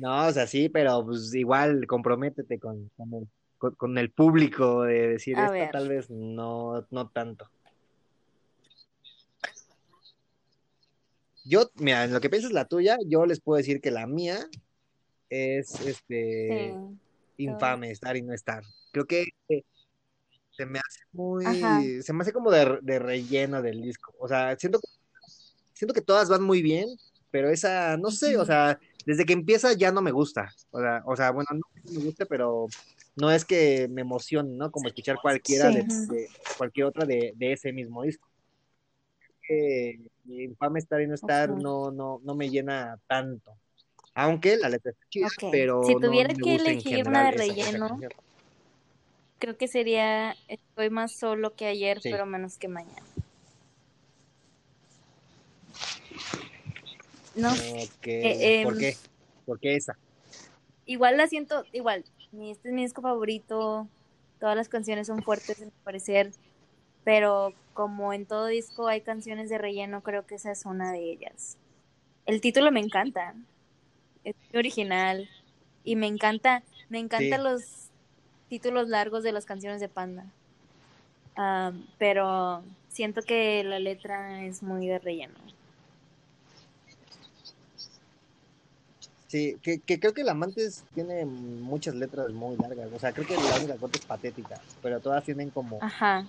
[0.00, 4.84] No, o sea, sí, pero pues igual comprométete con, con, el, con, con el público
[4.84, 5.72] de decir A ver.
[5.72, 7.50] tal vez no, no tanto.
[11.44, 14.38] Yo, mira, en lo que piensas la tuya, yo les puedo decir que la mía
[15.30, 16.98] es este Sí.
[17.38, 18.62] Infame estar y no estar.
[18.92, 19.62] Creo que eh,
[20.50, 21.80] se me hace muy, Ajá.
[22.02, 24.12] se me hace como de, de relleno del disco.
[24.18, 24.80] O sea, siento,
[25.72, 26.88] siento que todas van muy bien,
[27.30, 30.52] pero esa, no sé, o sea, desde que empieza ya no me gusta.
[30.70, 32.66] O sea, o sea, bueno, no me guste, pero
[33.16, 34.70] no es que me emocione, ¿no?
[34.70, 36.06] Como escuchar cualquiera de, Sí.
[36.08, 38.28] de- cualquier otra de, de ese mismo disco.
[39.46, 43.52] Que infame estar y no estar no, no, no me llena tanto.
[44.20, 45.52] Aunque la letra está chida, Ok.
[45.52, 48.00] pero Si tuviera que elegir una de relleno.
[49.38, 52.10] Creo que sería Estoy más solo que ayer, Sí.
[52.10, 53.02] pero menos que mañana.
[57.36, 58.96] No, Ok, Eh, ¿por em, qué?
[59.46, 59.96] ¿Por qué esa?
[60.84, 63.88] igual la siento, igual, mi- este es mi disco favorito,
[64.40, 66.32] todas las canciones son fuertes, a mi parecer,
[67.04, 71.12] pero como en todo disco hay canciones de relleno, creo que esa es una de
[71.12, 71.56] ellas.
[72.26, 73.34] El título me encanta,
[74.30, 75.28] es muy original
[75.84, 77.44] y me encanta, me encantan Sí.
[77.44, 77.62] los
[78.48, 80.26] títulos largos de las canciones de Panda.
[81.98, 85.38] Pero siento que la letra es muy de relleno.
[89.28, 92.88] Sí, que, que creo que el Amantes tiene muchas letras muy largas.
[92.94, 96.26] O sea, creo que la única cosa es patética, pero todas tienen como Ajá.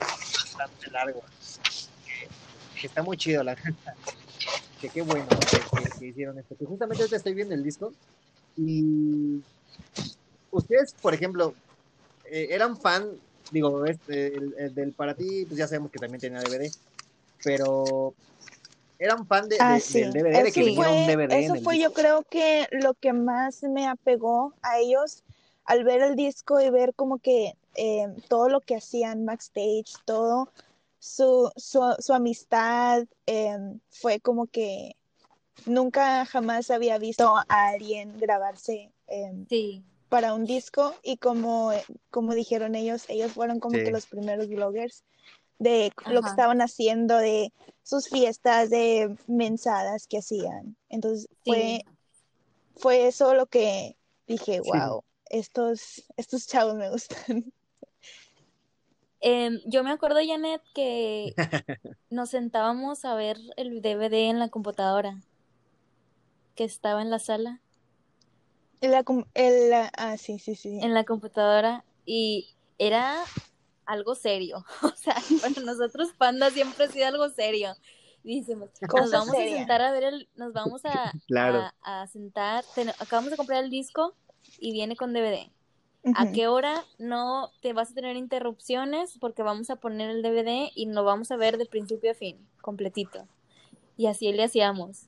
[0.00, 1.22] bastante largo.
[2.82, 3.94] Está muy chido, la neta.
[4.80, 6.56] Que qué bueno que, que- que hicieron esto.
[6.56, 7.92] Que justamente ahorita estoy viendo el disco
[8.56, 9.42] y
[10.50, 11.54] ustedes, por ejemplo,
[12.30, 13.08] eh, eran fan,
[13.50, 16.70] digo, este, el, el del para ti, pues ya sabemos que también tenía DVD,
[17.42, 18.14] pero
[18.98, 20.00] eran fan de, Ah, de- sí.
[20.00, 21.88] del DVD, de que Eso vendiera un fue, DVD en eso el fue disco.
[21.88, 25.22] yo creo que lo que más me apegó a ellos
[25.64, 30.50] al ver el disco y ver como que eh, todo lo que hacían backstage, todo
[30.98, 33.56] su, su, su amistad, eh,
[33.90, 34.96] fue como que
[35.66, 39.84] nunca jamás había visto a alguien grabarse eh, Sí.
[40.08, 41.72] para un disco y como,
[42.10, 43.84] como dijeron ellos, ellos fueron como Sí.
[43.84, 45.04] que los primeros bloggers
[45.58, 50.76] de lo que estaban haciendo, de sus fiestas, de mensadas que hacían.
[50.88, 51.84] Entonces fue, Sí.
[52.76, 53.96] fue eso lo que
[54.26, 54.70] dije, Sí.
[54.70, 57.52] wow, estos, estos chavos me gustan.
[59.20, 61.34] Em, yo me acuerdo, Janet, que
[62.10, 65.20] nos sentábamos a ver el DVD en la computadora
[66.54, 67.60] que estaba en la sala,
[68.80, 69.04] La
[69.34, 70.78] el- la- ah, sí, sí, sí.
[70.80, 72.48] en la computadora, y,
[72.78, 73.24] era
[73.86, 74.64] algo serio.
[74.82, 77.74] O sea, para nosotros Panda siempre ha sido algo serio.
[78.24, 81.70] Y decimos, nos vamos a sentar a ver el, nos vamos a, Claro.
[81.82, 84.14] a, a sentar, ten- acabamos de comprar el disco
[84.58, 85.50] y viene con DVD.
[86.16, 89.18] ¿A qué hora no te vas a tener interrupciones?
[89.20, 92.38] Porque vamos a poner el DVD y lo vamos a ver de principio a fin,
[92.60, 93.26] completito.
[93.96, 95.06] Y así le hacíamos.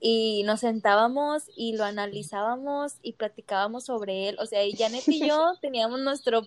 [0.00, 4.36] Y nos sentábamos y lo analizábamos y platicábamos sobre él.
[4.40, 6.42] O sea, y Janet y yo teníamos nuestro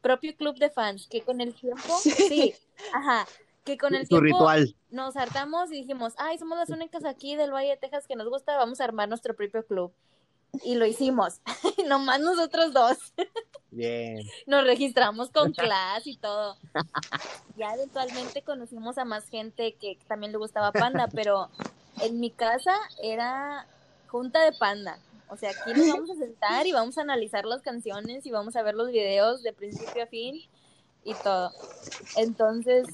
[0.00, 2.10] propio club de fans que con el tiempo, Sí.
[2.10, 2.54] sí,
[2.92, 3.26] ajá,
[3.64, 4.76] que con el tiempo ritual.
[4.90, 8.28] nos hartamos y dijimos, ay, somos las únicas aquí del Valle de Texas que nos
[8.28, 9.92] gusta, vamos a armar nuestro propio club.
[10.64, 11.40] Y lo hicimos,
[11.86, 12.98] nomás nosotros dos.
[13.70, 14.18] Bien.
[14.46, 16.56] Nos registramos con clase y todo.
[17.56, 21.48] Ya eventualmente conocimos a más gente que también le gustaba Panda, pero
[22.02, 23.66] en mi casa era
[24.08, 24.98] junta de Panda.
[25.28, 28.56] O sea, aquí nos vamos a sentar y vamos a analizar las canciones y vamos
[28.56, 30.42] a ver los videos de principio a fin
[31.02, 31.50] y todo.
[32.16, 32.86] Entonces,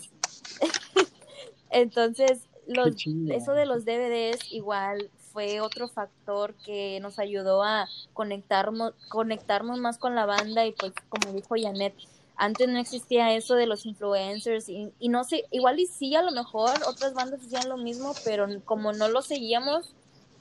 [1.71, 2.95] entonces los,
[3.31, 9.99] eso de los DVDs igual fue otro factor que nos ayudó a conectarnos, conectarnos más
[9.99, 11.95] con la banda y pues como dijo Janet,
[12.37, 16.33] antes no existía eso de los influencers y, no sé, igual y sí a lo
[16.33, 19.95] mejor otras bandas hacían lo mismo, pero como no lo seguíamos,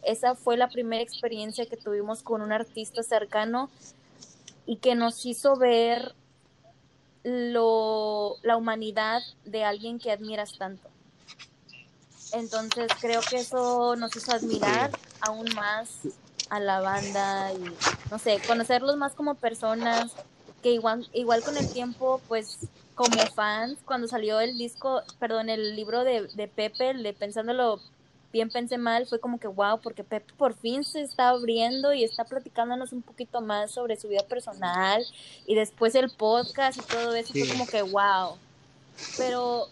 [0.03, 3.69] esa fue la primera experiencia que tuvimos con un artista cercano
[4.65, 6.15] y que nos hizo ver
[7.23, 10.90] lo, la humanidad de alguien que admiras tanto.
[12.31, 15.89] Entonces creo que eso nos hizo admirar aún más
[16.49, 17.77] a la banda y,
[18.09, 20.13] no sé, conocerlos más como personas,
[20.61, 25.75] que igual, igual con el tiempo, pues como fans, cuando salió el disco, perdón, el
[25.75, 27.79] libro de, de Pepe, el de Pensándolo
[28.33, 32.03] bien pensé mal, fue como que wow, porque Pepe por fin se está abriendo y
[32.03, 35.05] está platicándonos un poquito más sobre su vida personal
[35.45, 37.39] y después el podcast y todo eso Sí.
[37.43, 38.37] fue como que wow.
[39.17, 39.67] Pero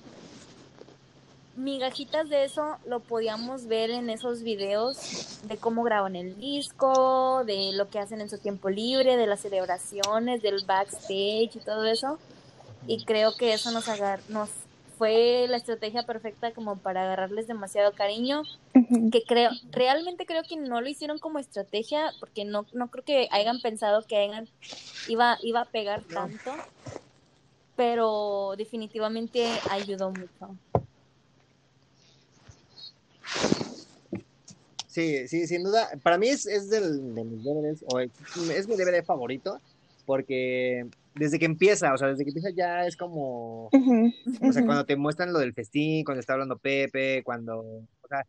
[1.59, 7.71] migajitas de eso lo podíamos ver en esos videos de cómo graban el disco, de
[7.73, 12.17] lo que hacen en su tiempo libre, de las celebraciones, del backstage y todo eso.
[12.87, 14.49] Y creo que eso nos agar nos
[14.97, 18.43] fue la estrategia perfecta como para agarrarles demasiado cariño,
[19.11, 23.27] que creo, realmente creo que no lo hicieron como estrategia, porque no, no creo que
[23.31, 24.49] hayan pensado que hayan,
[25.07, 26.15] iba, iba a pegar No.
[26.15, 26.51] tanto,
[27.77, 30.57] pero definitivamente ayudó mucho.
[34.87, 35.89] Sí, sí, sin duda.
[36.03, 38.09] Para mí es, es del, de mis DVDs, o es,
[38.51, 39.61] es mi DVD favorito,
[40.05, 44.85] porque desde que empieza, o sea, desde que empieza ya es como, o sea, cuando
[44.85, 48.25] te muestran lo del festín, cuando está hablando Pepe, cuando, o sea,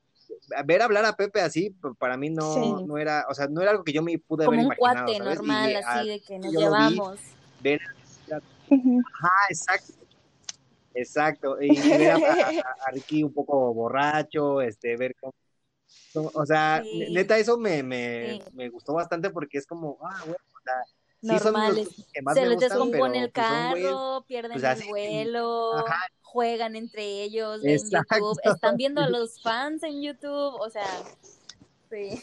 [0.65, 2.85] ver hablar a Pepe así, pues, para mí no, Sí.
[2.87, 5.07] no era, o sea, no era algo que yo me pude Como haber un imaginado,
[5.07, 5.39] cuate ¿sabes?
[5.39, 6.65] Normal, así de que nos lo vi.
[6.65, 7.21] llevamos.
[7.61, 7.81] ver,
[8.69, 9.03] Ujú.
[9.15, 9.93] ajá, exacto,
[10.95, 12.21] exacto, y, ver a, a- a-
[12.87, 15.33] a Ricky un poco borracho, este, ver cómo,
[16.35, 17.07] o sea, Sí.
[17.13, 18.43] neta eso me, me, Sí.
[18.53, 20.75] me gustó bastante porque es como, ah, bueno, o sea,
[21.21, 21.89] sí son los Normales.
[22.13, 24.89] que más Se me les gustan, descompone pero el pues, güeyes carro, pierden pues, el
[24.89, 25.97] vuelo, ajá.
[26.23, 28.17] juegan entre ellos en Exacto.
[28.19, 30.87] YouTube, están viendo a los fans en YouTube, o sea,
[31.91, 32.23] sí.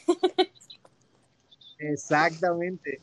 [1.79, 3.01] Exactamente.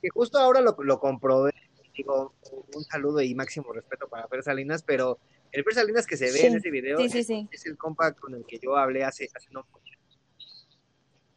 [0.00, 1.52] Que justo ahora lo, lo comprobé.
[1.94, 2.34] Digo,
[2.74, 5.18] un saludo y máximo respeto para Fer Salinas, pero
[5.50, 6.46] el Fer Salinas que se ve Sí.
[6.46, 7.48] en ese video Sí, es, sí.
[7.50, 9.92] es el compa con el que yo hablé hace, hace no mucho.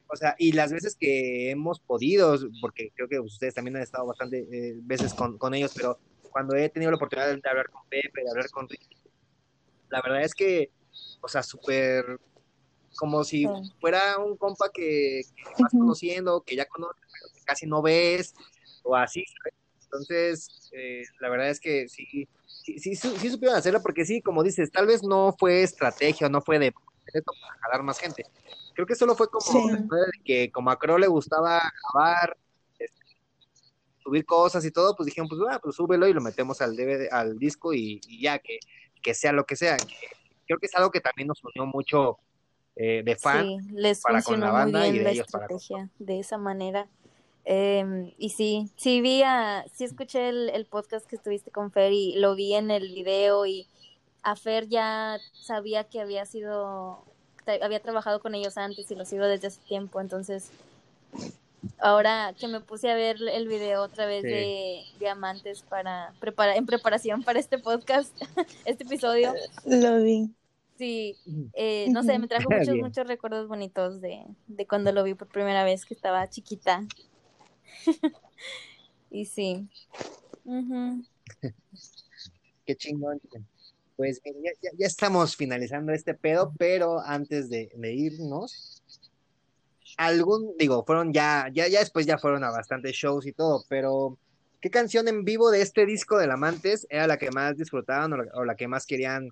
[0.07, 4.05] O sea, y las veces que hemos podido, porque creo que ustedes también han estado
[4.05, 5.99] bastante eh, veces con, con ellos, pero
[6.31, 8.87] cuando he tenido la oportunidad de hablar con Pepe, de hablar con Ricky,
[9.89, 10.71] la verdad es que,
[11.21, 12.19] o sea, súper
[12.97, 13.45] como si
[13.81, 18.33] fuera un compa que, que vas conociendo, que ya conoces, pero que casi no ves,
[18.83, 19.53] o así, ¿sabes?
[19.95, 24.43] Entonces, eh, la verdad es que sí, sí, sí, sí supieron hacerlo, porque sí, como
[24.43, 26.73] dices, tal vez no fue estrategia, no fue de
[27.13, 28.25] esto para jalar más gente.
[28.73, 29.71] Creo que solo fue como Sí.
[29.71, 31.61] de que como a Crow le gustaba
[31.93, 32.35] grabar,
[32.77, 33.03] este,
[34.03, 37.07] subir cosas y todo, pues dijeron, pues, ah, pues súbelo y lo metemos al DVD,
[37.09, 38.59] al disco y, y ya, que,
[39.01, 39.77] que sea lo que sea.
[39.77, 39.95] Que-
[40.47, 42.19] creo que es algo que también nos unió mucho
[42.75, 43.45] eh, de fan.
[43.45, 46.19] Sí, les para con la muy banda y de la ellos para con estrategia de
[46.19, 46.89] esa manera.
[47.47, 51.93] Em, y sí, sí vi a, sí escuché el, el podcast que estuviste con Fer
[51.93, 53.67] y lo vi en el video y
[54.23, 57.05] a Fer ya sabía que había sido,
[57.61, 60.49] había trabajado con ellos antes y lo sigo desde hace tiempo, entonces
[61.79, 64.27] ahora que me puse a ver el video otra vez Sí.
[64.29, 68.11] de Diamantes para prepara, en preparación para este podcast,
[68.65, 69.33] este episodio,
[69.65, 70.31] Lo vi.
[70.77, 71.15] Sí,
[71.53, 72.85] eh, no sé, me trajo muchos, Bien.
[72.85, 76.83] muchos recuerdos bonitos de, de cuando lo vi por primera vez, que estaba chiquita.
[79.11, 79.67] y sí,
[80.45, 81.03] Ujú.
[82.65, 83.19] Qué chingón.
[83.95, 88.83] Pues ya, ya- estamos finalizando este pedo, pero antes de, de irnos,
[89.97, 94.17] algún, digo, fueron ya, ya, ya después ya fueron a bastantes shows y todo, pero
[94.61, 98.17] ¿qué canción en vivo de este disco del Amantes era la que más disfrutaban o
[98.17, 99.29] la, o la que más querían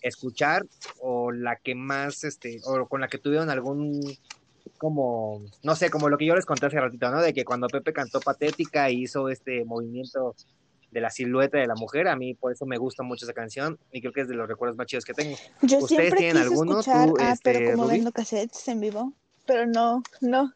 [0.00, 0.64] escuchar
[1.00, 4.00] o la que más, este, o con la que tuvieron algún,
[4.76, 7.20] como, no sé, como lo que yo les conté hace ratito, ¿no?
[7.22, 10.34] De que cuando Pepe cantó Patética y hizo este movimiento
[10.90, 13.78] de la silueta de la mujer, a mí por eso me gusta mucho esa canción
[13.92, 15.36] y creo que es de los recuerdos más chidos que tengo.
[15.62, 16.80] Yo ¿Ustedes siempre tienen quise alguno?
[16.80, 17.96] escuchar, ¿Tú, ah, este, pero como Rubí?
[17.96, 19.12] vendo cassettes en vivo,
[19.46, 20.52] pero no, no,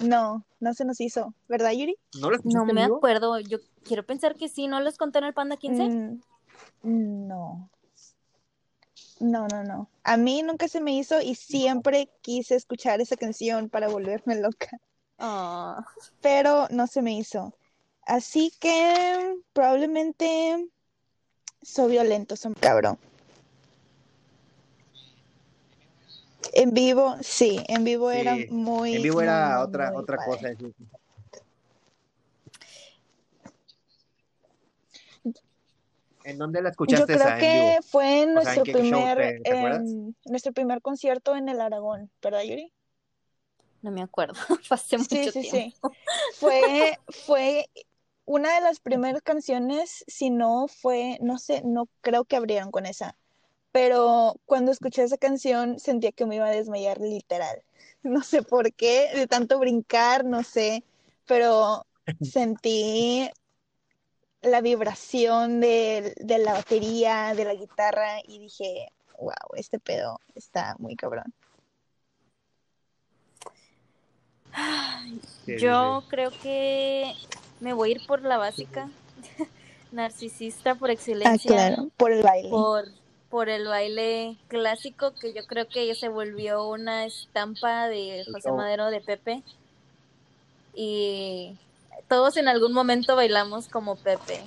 [0.00, 1.96] no, no se nos hizo, ¿verdad, Yuri?
[2.20, 2.96] ¿No lo No me vivo?
[2.96, 3.38] acuerdo.
[3.40, 5.88] Yo quiero pensar que sí, ¿no les conté en el Panda 15?
[5.88, 7.68] Mm, no.
[9.24, 9.88] No, no, no.
[10.02, 14.68] A mí nunca se me hizo y siempre quise escuchar esa canción para volverme loca,
[15.18, 15.82] Ah,
[16.20, 17.54] pero no se me hizo.
[18.02, 20.68] Así que probablemente
[21.62, 22.98] soy violento, son cabrón.
[26.52, 30.56] En vivo, sí, en vivo era muy, En vivo era muy, otra, muy otra padre.
[30.58, 30.74] cosa.
[36.24, 37.80] ¿En dónde la Yo escuchaste creo esa en que vivo?
[37.82, 39.98] fue en O sea, ¿en nuestro primer, te- te acuerdas?
[40.24, 42.72] nuestro primer concierto en el Aragón, ¿verdad, Yuri?
[43.82, 44.34] no me acuerdo.
[44.64, 45.44] Fue hace mucho Sí, sí, tiempo.
[45.44, 45.74] sí.
[46.28, 47.68] Fue, fue
[48.24, 52.86] una de las primeras canciones, si no fue, no sé, no creo que abrieron con
[52.86, 53.16] esa,
[53.72, 57.62] pero cuando escuché esa canción sentía que me iba a desmayar literal.
[58.04, 60.84] No sé por qué, de tanto brincar, no sé,
[61.26, 61.86] pero
[62.20, 63.30] sentí
[64.44, 68.88] la vibración de, de la batería, de la guitarra y dije,
[69.18, 71.32] wow, este pedo está muy cabrón.
[75.46, 77.12] Yo creo que
[77.60, 78.88] me voy a ir por la básica.
[79.92, 81.48] Narcisista por Ah, excelencia.
[81.50, 82.48] claro, por el baile.
[82.50, 82.84] por,
[83.30, 88.50] por el baile clásico que yo creo que ya se volvió una estampa de José.
[88.52, 89.42] Madero de Pepe.
[90.74, 91.56] Y
[92.08, 94.40] todos en algún momento bailamos como Pepe,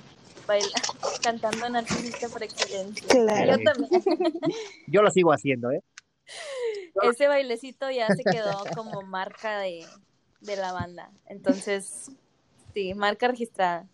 [0.45, 0.67] baila,
[1.23, 3.07] cantando Narcisista por excelencia.
[3.07, 3.57] Claro.
[3.57, 4.03] Yo también.
[4.87, 5.83] Yo lo sigo haciendo, ¿eh?
[7.03, 9.85] Ese bailecito ya se quedó como marca de,
[10.41, 11.11] de la banda.
[11.25, 12.11] Entonces,
[12.73, 13.87] sí, marca registrada.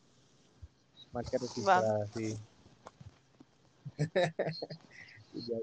[1.11, 2.37] Marca registrada, sí.
[5.35, 5.57] Ya,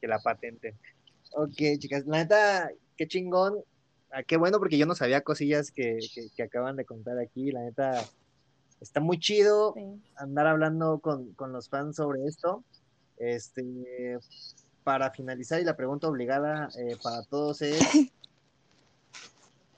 [0.00, 0.74] que la patente.
[1.34, 3.62] Ok, chicas, la neta, qué chingón.
[4.12, 7.50] Ah, qué bueno, porque yo no sabía cosillas que, que, que acaban de contar aquí.
[7.50, 8.04] La neta,
[8.80, 10.02] está muy chido Sí.
[10.16, 12.62] andar hablando con, con los fans sobre esto.
[13.16, 14.18] Este,
[14.84, 17.78] para finalizar, y la pregunta obligada eh, para todos es,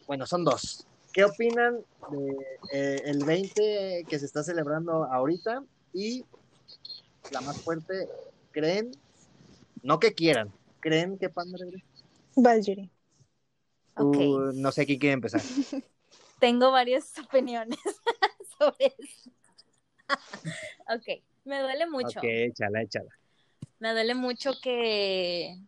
[0.07, 0.87] bueno, son dos.
[1.13, 1.79] ¿Qué opinan
[2.11, 2.37] de
[2.73, 5.63] eh, el 20 que se está celebrando ahorita?
[5.93, 6.25] Y
[7.31, 8.09] la más fuerte,
[8.51, 8.91] ¿creen?
[9.83, 11.85] No que quieran, ¿creen que Panda regrese?
[12.37, 12.67] Vas,
[13.97, 14.17] Ok.
[14.55, 15.41] no sé quién quiere empezar.
[16.41, 17.79] Tengo varias opiniones
[18.59, 19.31] sobre eso.
[20.89, 22.19] ok, me duele mucho.
[22.19, 23.11] Ok, échala, échala.
[23.79, 25.59] Me duele mucho que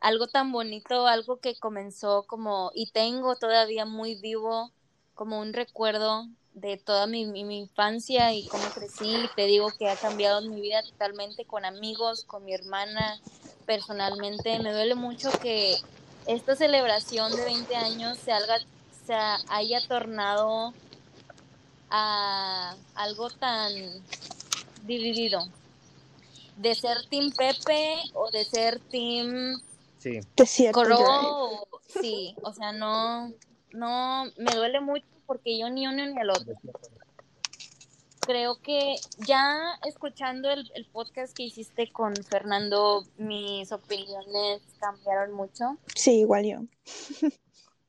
[0.00, 4.72] algo tan bonito, algo que comenzó como, y tengo todavía muy vivo,
[5.14, 9.28] como un recuerdo de toda mi, mi- mi infancia y cómo crecí.
[9.34, 13.20] Te digo que ha cambiado mi vida totalmente con amigos, con mi hermana,
[13.66, 14.58] personalmente.
[14.60, 15.74] Me duele mucho que
[16.26, 18.58] esta celebración de 20 años se, haga-
[18.90, 19.14] se
[19.48, 20.74] haya tornado
[21.90, 23.72] a algo tan
[24.82, 25.40] dividido
[26.56, 29.60] de ser Team Pepe o de ser Team
[29.98, 30.18] Sí,
[30.72, 31.66] Coro.
[32.00, 33.32] Sí, o sea, no,
[33.70, 36.54] no, me duele mucho porque yo ni uno ni el otro.
[38.26, 39.56] Creo que ya
[39.86, 45.78] escuchando el, el podcast que hiciste con Fernando, mis opiniones cambiaron mucho.
[45.94, 47.30] Sí, igual yo.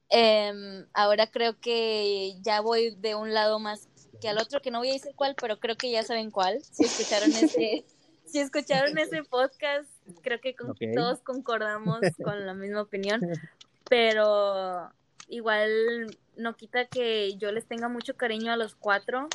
[0.10, 3.90] Em, ahora creo que ya voy de un lado más
[4.22, 6.64] que al otro, que no voy a decir cuál, pero creo que ya saben cuál.
[6.64, 7.84] Si escucharon ese,
[8.26, 9.90] si escucharon ese podcast,
[10.22, 13.22] creo que con- todos concordamos con la misma opinión,
[13.90, 14.92] pero
[15.30, 19.28] igual no quita que yo les tenga mucho cariño a los cuatro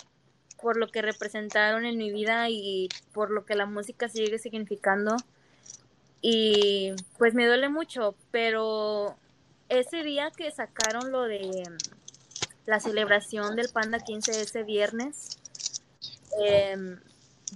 [0.63, 5.17] por lo que representaron en mi vida y por lo que la música sigue significando.
[6.21, 9.17] Y pues me duele mucho, pero
[9.69, 11.65] ese día que sacaron lo de
[12.67, 15.31] la celebración del Panda 15 ese viernes,
[16.41, 17.01] em,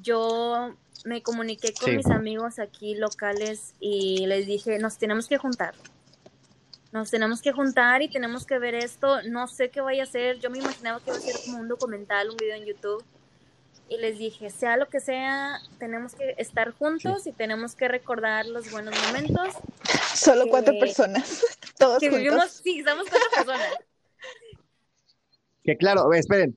[0.03, 1.97] yo me comuniqué con Sí.
[1.97, 5.75] mis amigos aquí locales y les dije, nos tenemos que juntar.
[6.97, 9.21] Nos tenemos que juntar y tenemos que ver esto.
[9.25, 10.39] No sé qué vaya a ser.
[10.39, 13.05] Yo me imaginaba que iba a ser como un documental, un video en YouTube.
[13.89, 18.47] y les dije, sea lo que sea, tenemos que estar juntos y tenemos que recordar
[18.47, 19.55] los buenos momentos.
[20.15, 21.45] Solo que- cuatro personas,
[21.79, 22.25] todos Que juntos.
[22.25, 23.75] vivimos, sí, somos cuatro personas.
[25.63, 26.57] Que claro, esperen.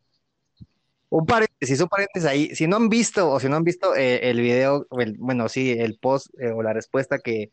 [1.09, 2.55] Un paréntesis, un paréntesis ahí.
[2.55, 5.71] Si no han visto o si no han visto eh, el video, el- bueno, sí,
[5.77, 7.51] el post eh, o la respuesta que,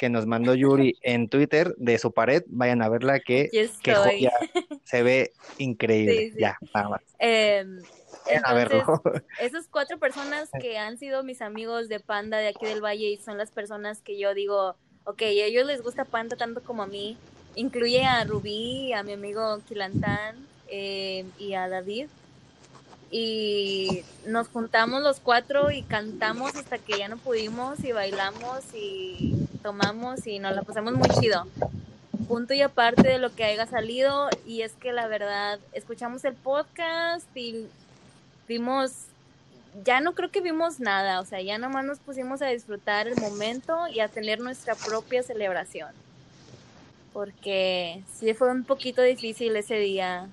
[0.00, 3.50] que nos mandó Yuri en Twitter de su pared, vayan a verla que,
[3.82, 4.32] que joya,
[4.84, 6.18] se ve increíble.
[6.18, 6.36] Sí, sí.
[6.40, 7.02] Ya, nada más.
[7.18, 7.82] Em,
[8.24, 9.02] Vayan a verlo.
[9.40, 13.18] esas cuatro personas que han sido mis amigos de Panda de aquí del Valle y
[13.18, 14.74] son las personas que yo digo,
[15.04, 17.18] ok, a ellos les gusta Panda tanto como a mí.
[17.54, 20.36] Incluye a Rubí, a mi amigo Quilantán
[20.68, 22.06] eh, y a David.
[23.10, 29.39] Y nos juntamos los cuatro y cantamos hasta que ya no pudimos y bailamos y
[29.62, 31.46] tomamos y nos la pasamos muy chido.
[32.28, 36.34] Punto y aparte de lo que haya salido y es que la verdad escuchamos el
[36.34, 37.66] podcast y
[38.46, 38.92] vimos,
[39.84, 43.20] ya no creo que vimos nada, o sea, ya nomás nos pusimos a disfrutar el
[43.20, 45.90] momento y a tener nuestra propia celebración.
[47.12, 50.28] Porque sí fue un poquito difícil ese día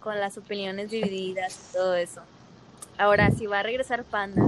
[0.00, 2.22] con las opiniones divididas y todo eso.
[2.98, 4.42] Ahora, si va a regresar Panda,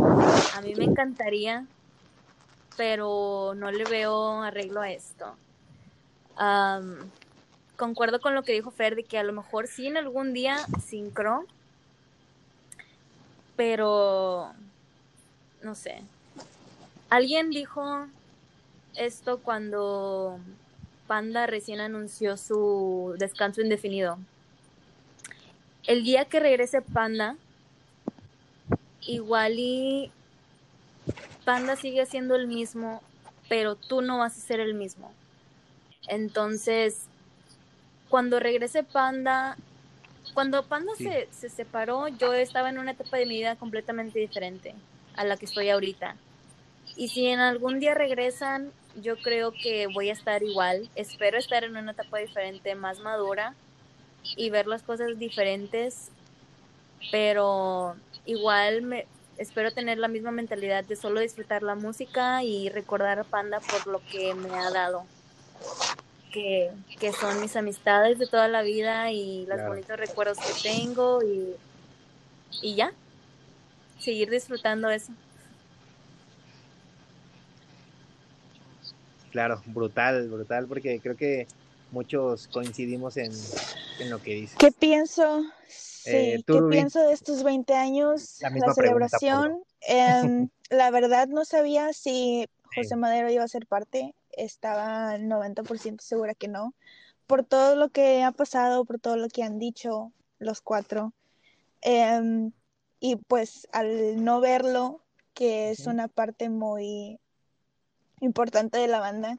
[0.55, 1.67] a mí me encantaría,
[2.79, 5.35] pero no le veo arreglo a esto.
[7.77, 10.57] Concuerdo con lo que dijo Fer de que a lo mejor sí en algún día
[10.87, 11.45] sincro,
[13.57, 14.53] pero
[15.63, 16.03] no sé.
[17.11, 18.07] Alguien dijo
[18.95, 20.39] esto cuando
[21.09, 24.19] Panda recién anunció su descanso indefinido.
[25.85, 27.37] El día que regrese Panda,
[29.01, 30.13] igual y
[31.49, 33.03] Panda sigue siendo el mismo,
[33.49, 35.11] pero tú no vas a ser el mismo.
[36.07, 37.07] Entonces,
[38.11, 39.57] cuando regrese Panda,
[40.35, 41.05] cuando Panda Sí.
[41.05, 44.75] se, se separó, yo estaba en una etapa de mi vida completamente diferente
[45.17, 46.17] a la que estoy ahorita.
[46.99, 48.71] Y si en algún día regresan,
[49.01, 50.91] yo creo que voy a estar igual.
[50.97, 53.55] Espero estar en una etapa diferente, más madura
[54.37, 56.11] y ver las cosas diferentes,
[57.11, 57.97] pero
[58.27, 59.07] igual me
[59.39, 63.87] espero tener la misma mentalidad de solo disfrutar la música y recordar a Panda por
[63.87, 65.07] lo que me ha dado.
[66.33, 66.71] Que,
[67.01, 69.71] que son mis amistades de toda la vida y los Claro.
[69.71, 71.57] bonitos recuerdos que tengo y,
[72.61, 72.93] y ya,
[73.99, 75.13] seguir disfrutando eso.
[79.31, 81.47] Claro, brutal, brutal, porque creo que
[81.91, 83.33] muchos coincidimos en,
[84.01, 84.57] en lo que dices.
[84.59, 85.45] ¿Qué pienso?
[86.05, 88.39] Sí, Eh, tú, ¿qué pienso de estos 20 años?
[88.41, 89.63] La La, misma pregunta, celebración.
[89.81, 92.97] Em, la verdad no sabía si José Sí.
[92.97, 94.15] Madero iba a ser parte.
[94.33, 96.75] Estaba 90% segura que no.
[97.27, 101.13] Por todo lo que ha pasado, por todo lo que han dicho los cuatro.
[101.83, 102.53] Em,
[103.01, 105.03] y pues al no verlo,
[105.35, 107.21] que es una parte muy
[108.21, 109.39] importante de la banda,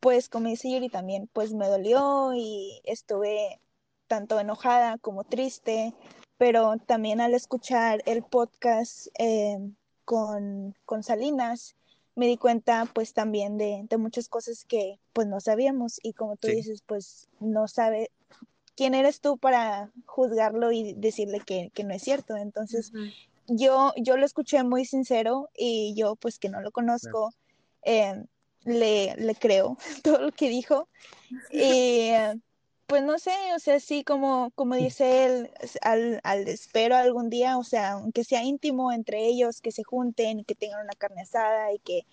[0.00, 3.60] pues como dice Yuri también, pues me dolió y estuve
[4.06, 5.94] tanto enojada como triste,
[6.38, 9.58] pero también al escuchar el podcast eh,
[10.04, 11.74] con, con Salinas,
[12.14, 16.36] me di cuenta pues también de, de muchas cosas que pues no sabíamos y como
[16.36, 16.54] tú Sí.
[16.56, 18.10] dices, pues no sabe
[18.74, 22.36] quién eres tú para juzgarlo y decirle que, que no es cierto.
[22.36, 22.92] Entonces,
[23.48, 27.32] yo, yo lo escuché muy sincero y yo, pues que no lo conozco,
[27.82, 28.24] eh,
[28.64, 30.88] le, le creo todo lo que dijo.
[31.50, 31.60] Y
[32.10, 32.38] eh,
[32.86, 35.50] pues no sé, o sea, sí, como, como dice él,
[35.82, 40.40] al, al espero algún día, o sea, aunque sea íntimo entre ellos, que se junten
[40.40, 42.06] y que tengan una carne asada y que,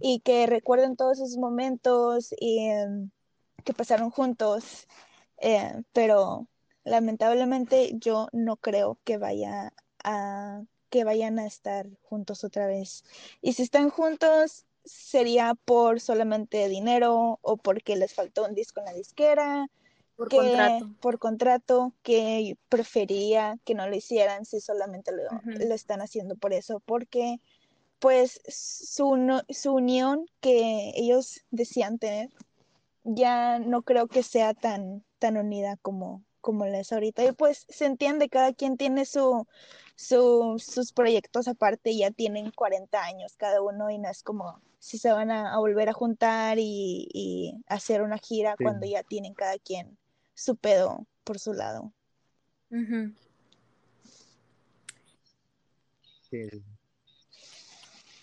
[0.00, 3.10] y que recuerden todos esos momentos y em,
[3.64, 4.88] que pasaron juntos.
[5.38, 6.48] Eh, pero
[6.84, 9.72] lamentablemente yo no creo que vaya
[10.04, 13.04] a que vayan a estar juntos otra vez.
[13.42, 18.86] Y si están juntos, sería por solamente dinero o porque les faltó un disco en
[18.86, 19.68] la disquera,
[20.18, 20.90] Por que contrato.
[21.00, 26.52] por contrato, que preferiría que no lo hicieran si solamente lo, lo están haciendo por
[26.52, 27.40] eso, porque
[28.00, 32.30] pues su, no- su unión que ellos decían tener
[33.04, 37.24] ya no creo que sea tan, tan unida como, como la es ahorita.
[37.24, 39.46] Y pues se entiende, cada quien tiene su,
[39.94, 44.98] su, sus proyectos aparte, ya tienen 40 años cada uno y no es como si
[44.98, 48.64] se van a, a volver a juntar y, y hacer una gira Sí.
[48.64, 49.96] cuando ya tienen cada quien
[50.38, 51.92] su pedo por su lado.
[52.70, 53.12] Ujú.
[56.30, 56.62] Sí, sí.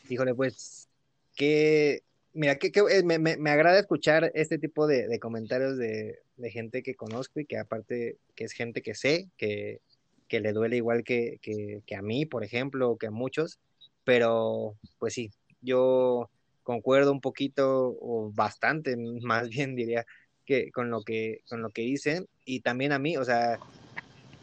[0.09, 0.87] Híjole, pues,
[1.35, 2.03] que,
[2.33, 6.19] mira, que, que, eh, me, me- me agrada escuchar este tipo de, de comentarios de,
[6.37, 9.95] de gente que conozco y que aparte que es gente que sé, que, que
[10.27, 13.59] que le duele igual que, que, que a mí, por ejemplo, o que a muchos,
[14.03, 16.29] pero pues sí, yo
[16.63, 20.05] concuerdo un poquito o bastante, más bien diría,
[20.45, 23.59] que con lo que con lo que hice y también a mí, o sea,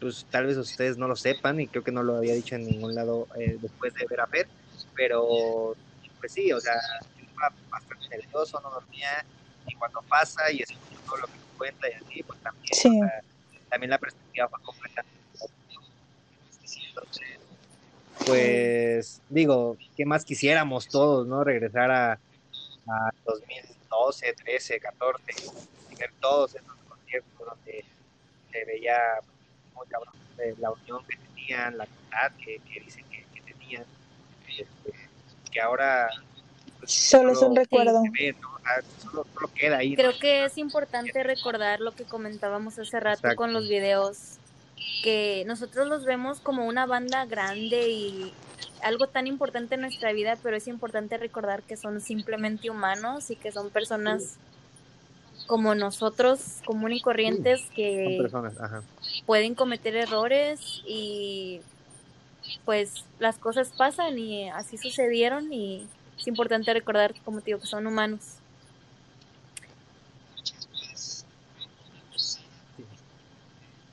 [0.00, 2.66] pues tal vez ustedes no lo sepan y creo que no lo había dicho en
[2.66, 4.48] ningún lado eh, después de ver a Fer,
[4.96, 5.76] pero
[6.20, 9.24] pues sí, o sea, estaba bastante nervioso, no dormía
[9.66, 12.88] y cuando pasa y escucho todo lo que cuenta y así, pues también, Sí.
[12.88, 13.22] o sea,
[13.70, 15.22] también la perspectiva fue completamente
[16.94, 17.40] entonces,
[18.24, 21.42] pues digo, ¿qué más quisiéramos todos, no?
[21.44, 25.22] Regresar a, a 2012, 13, 14,
[25.93, 27.84] y ver todos esos conciertos donde
[28.51, 28.97] se veía
[29.74, 33.84] muy cabrón eh, la unión que tenían, la amistad que, que dicen que, que tenían,
[34.49, 34.93] este,
[35.51, 36.09] que ahora
[36.80, 38.03] pues, Solo es un recuerdo.
[38.12, 38.55] ve, ¿no?
[38.55, 39.90] O sea, solo, solo queda ahí.
[39.90, 39.97] ¿no?
[39.97, 43.36] Creo que es importante recordar lo que comentábamos hace rato Exacto.
[43.36, 44.38] con los videos,
[45.03, 48.32] que nosotros los vemos como una banda grande y
[48.82, 53.36] algo tan importante en nuestra vida, pero es importante recordar que son simplemente humanos y
[53.36, 54.38] que son personas
[55.53, 58.82] como nosotros, común y corrientes, que personas, ajá.
[59.26, 61.61] pueden cometer errores y
[62.64, 65.86] pues las cosas pasan y así sucedieron y
[66.18, 68.36] es importante recordar, como te digo, que son humanos.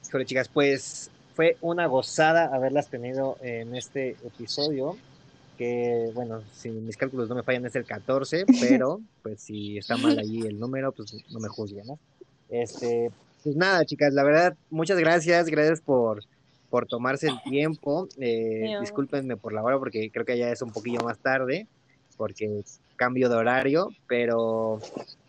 [0.08, 4.96] Híjole, chicas, pues fue una gozada haberlas tenido en este episodio.
[5.60, 9.98] Que bueno, si mis cálculos no me fallan, es el 14, pero pues si está
[9.98, 12.00] mal ahí el número, pues no me juzguen, ¿no?
[12.48, 13.12] Este,
[13.44, 16.24] pues nada, chicas, la verdad, muchas gracias, gracias por,
[16.70, 18.08] por tomarse el tiempo.
[18.22, 21.68] Eh, discúlpenme por la hora, porque creo que ya es un poquillo más tarde,
[22.16, 22.64] porque
[22.96, 24.80] cambio de horario, pero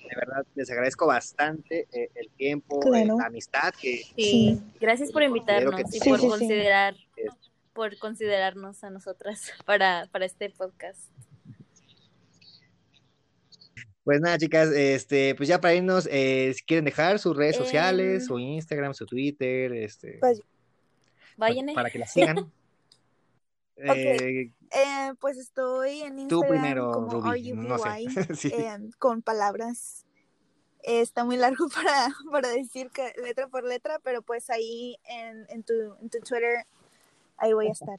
[0.08, 3.16] de verdad les agradezco bastante eh, el tiempo, eh, Claro.
[3.18, 6.38] la amistad que, Sí, gracias por invitarnos que y por Sí, sí, sí.
[6.38, 11.10] considerar, Es- por considerarnos a nosotras para, para este podcast.
[14.04, 18.22] Pues nada, chicas, este, pues ya para irnos, eh, si quieren dejar sus redes sociales,
[18.22, 18.26] Em.
[18.28, 20.40] su Instagram, su Twitter, este, Pues,
[21.36, 21.66] Vayan.
[21.66, 22.06] pa- para que la
[22.46, 22.52] sigan.
[23.76, 27.88] Eh, Eh, pues estoy en tú Instagram primero, como Ruby, no sé.
[27.88, 28.06] RUBY,
[28.36, 28.52] Sí.
[28.54, 30.06] em, con palabras.
[30.82, 35.44] Eh, está muy largo para, para decir que letra por letra, pero pues ahí en,
[35.50, 36.66] en, tu, en tu Twitter,
[37.40, 37.98] ahí voy a estar.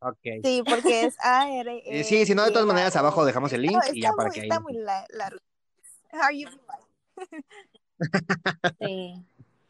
[0.00, 0.18] Ok.
[0.44, 3.62] Sí, porque es A, R, Eh, sí, si no, de todas maneras, abajo dejamos el
[3.62, 5.38] link y ya para que ahí Está muy la- largo.
[6.12, 7.44] How are you doing?
[8.80, 9.22] Sí.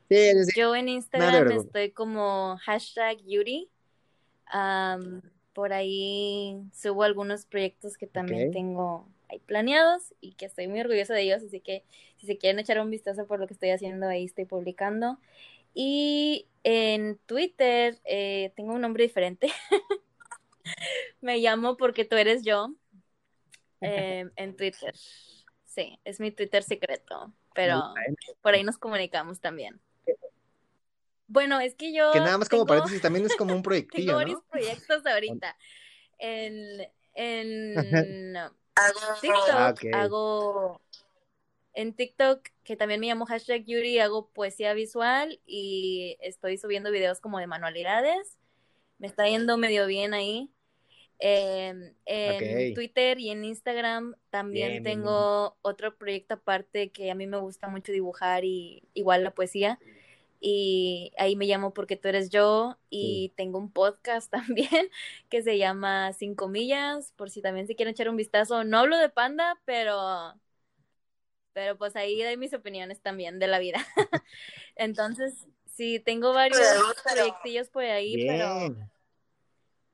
[0.08, 0.32] Sí.
[0.56, 3.68] Yo en Instagram estoy como hashtag Yuri.
[4.46, 5.22] Am,
[5.52, 11.14] por ahí subo algunos proyectos que también tengo ahí planeados y que estoy muy orgullosa
[11.14, 11.82] de ellos, así que
[12.16, 15.18] si se quieren echar un vistazo por lo que estoy haciendo, ahí estoy publicando.
[15.74, 19.52] Y en Twitter eh, tengo un nombre diferente.
[21.20, 22.74] Me llamo porque tú eres yo.
[23.80, 24.92] em, en Twitter.
[25.64, 27.94] Sí, es mi Twitter secreto, pero
[28.42, 29.80] por ahí nos comunicamos también.
[31.28, 33.62] Bueno, es que yo Que nada más como tengo- paréntesis, también es como un tengo
[33.62, 34.48] proyectillo, varios ¿no?
[34.48, 35.56] proyectos ahorita.
[36.18, 38.34] En, en
[39.20, 40.80] TikTok Ah, hago
[41.76, 47.20] en TikTok, que también me llamo hashtag Yuri, hago poesía visual y estoy subiendo videos
[47.20, 48.38] como de manualidades.
[48.98, 50.50] Me está yendo medio bien ahí.
[51.18, 52.74] Eh, en.
[52.74, 57.38] Twitter y en Instagram también Bien, bien, tengo otro proyecto aparte que a mí me
[57.38, 59.78] gusta mucho dibujar y igual la poesía.
[60.40, 64.88] Y ahí me llamo porque tú eres yo y tengo un podcast también
[65.28, 68.64] que se llama Cinco Millas, por si también se quieren echar un vistazo.
[68.64, 70.34] No hablo de panda, pero
[71.56, 73.78] pero pues ahí doy mis opiniones también de la vida.
[74.76, 76.60] Entonces, sí, tengo varios
[77.02, 78.76] proyectillos por ahí, pero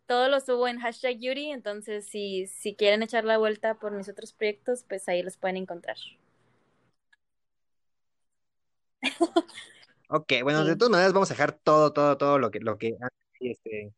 [0.06, 4.08] todo lo subo en hashtag Yuri, entonces si, si quieren echar la vuelta por mis
[4.08, 5.96] otros proyectos, pues ahí los pueden encontrar.
[10.08, 10.68] Ok, bueno, Sí.
[10.70, 12.96] de todas maneras vamos a dejar todo, todo, todo lo que, lo que
[13.38, 13.94] este,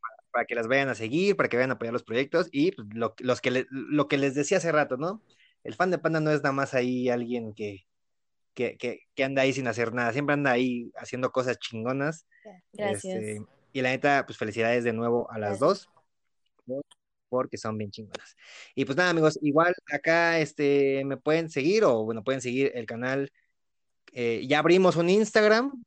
[0.00, 2.72] para, para que las vayan a seguir, para que vayan a apoyar los proyectos y
[2.72, 5.22] pues, lo, los que le- lo que les decía hace rato, ¿no?
[5.64, 7.86] El fan de Panda no es nada más ahí alguien que,
[8.54, 12.26] que, que, que anda ahí sin hacer nada, siempre anda ahí haciendo cosas chingonas.
[12.72, 13.04] Gracias.
[13.16, 13.42] Este,
[13.72, 15.88] y la neta, pues felicidades de nuevo a las Gracias.
[16.66, 16.82] dos,
[17.28, 18.36] porque son bien chingonas.
[18.76, 22.86] Y pues nada, amigos, igual acá este, me pueden seguir o bueno, pueden seguir el
[22.86, 23.32] canal.
[24.12, 25.82] eh, ya abrimos un Instagram,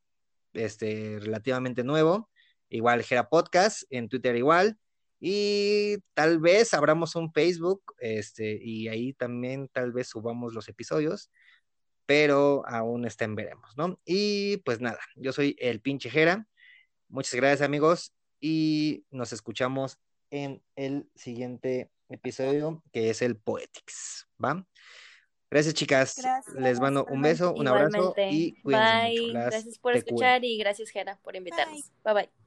[0.53, 2.29] este, relativamente nuevo,
[2.69, 4.77] igual Gera Podcast, en Twitter igual.
[5.19, 11.31] Y tal vez abramos un Facebook, este, y ahí también tal vez subamos los episodios,
[12.05, 13.99] pero aún está en veremos, ¿no?
[14.05, 16.47] Y pues nada, yo soy el pinche Jera.
[17.09, 19.97] Muchas gracias, amigos, y nos escuchamos
[20.29, 24.65] en el siguiente episodio, que es el Poetics, ¿va?
[25.49, 26.15] Gracias, chicas.
[26.17, 26.55] Gracias.
[26.55, 29.21] Les mando un beso, un abrazo y cuídense Bye.
[29.21, 29.33] mucho.
[29.33, 31.89] Las Gracias por escuchar y gracias, Jera, por invitarnos.
[32.03, 32.13] bye.
[32.13, 32.46] bye.